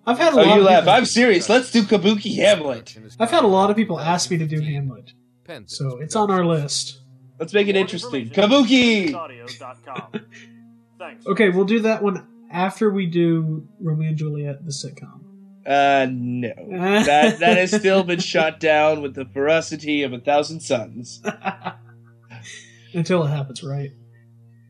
I've 0.07 0.19
had 0.19 0.33
a 0.33 0.37
Oh, 0.37 0.43
lot. 0.43 0.47
you 0.55 0.61
of 0.61 0.67
laugh. 0.67 0.81
people- 0.83 0.93
I'm 0.95 1.05
serious. 1.05 1.49
Let's 1.49 1.71
do 1.71 1.83
Kabuki 1.83 2.35
Hamlet. 2.37 2.97
I've 3.19 3.31
had 3.31 3.45
a 3.45 3.49
lot 3.49 3.71
of 3.71 3.77
people 3.77 4.01
ask 4.01 4.31
me 4.31 4.39
to 4.39 4.47
do 4.47 4.61
Hamlet, 4.61 5.13
so 5.67 5.99
it's 5.99 6.17
on 6.17 6.31
our 6.31 6.45
list. 6.45 7.01
Let's 7.39 7.53
make 7.53 7.69
it 7.69 7.77
interesting. 7.77 8.29
Kabuki. 8.31 9.13
Thanks. 10.99 11.27
Okay, 11.27 11.49
we'll 11.51 11.65
do 11.65 11.81
that 11.81 12.03
one 12.03 12.27
after 12.51 12.91
we 12.91 13.07
do 13.07 13.67
Romeo 13.81 14.09
and 14.09 14.17
Juliet, 14.19 14.65
the 14.65 14.71
sitcom. 14.73 15.21
Uh, 15.67 16.07
no. 16.11 16.53
That 17.05 17.39
that 17.41 17.57
has 17.59 17.71
still 17.73 18.03
been 18.03 18.21
shot 18.21 18.61
down 18.61 19.03
with 19.03 19.15
the 19.15 19.25
ferocity 19.27 20.03
of 20.03 20.13
a 20.13 20.19
thousand 20.19 20.61
suns. 20.61 21.23
until 22.95 23.25
it 23.25 23.29
happens, 23.29 23.63
right? 23.63 23.91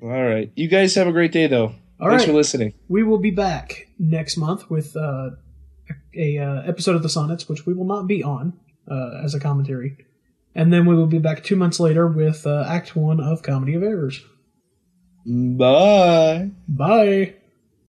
All 0.02 0.08
right. 0.08 0.50
You 0.54 0.68
guys 0.68 0.94
have 0.94 1.06
a 1.06 1.12
great 1.12 1.32
day, 1.32 1.46
though. 1.46 1.74
All 2.00 2.08
Thanks 2.08 2.22
right. 2.22 2.28
for 2.28 2.32
listening. 2.32 2.74
We 2.88 3.02
will 3.02 3.18
be 3.18 3.30
back 3.30 3.88
next 3.98 4.36
month 4.36 4.70
with 4.70 4.96
uh, 4.96 5.30
a 6.14 6.38
uh, 6.38 6.62
episode 6.62 6.96
of 6.96 7.02
the 7.02 7.08
Sonnets, 7.08 7.48
which 7.48 7.66
we 7.66 7.74
will 7.74 7.84
not 7.84 8.06
be 8.06 8.22
on 8.22 8.54
uh, 8.90 9.20
as 9.22 9.34
a 9.34 9.40
commentary, 9.40 10.06
and 10.54 10.72
then 10.72 10.86
we 10.86 10.94
will 10.94 11.06
be 11.06 11.18
back 11.18 11.44
two 11.44 11.56
months 11.56 11.78
later 11.78 12.06
with 12.06 12.46
uh, 12.46 12.64
Act 12.66 12.96
One 12.96 13.20
of 13.20 13.42
Comedy 13.42 13.74
of 13.74 13.82
Errors. 13.82 14.24
Bye. 15.26 16.50
Bye. 16.66 17.34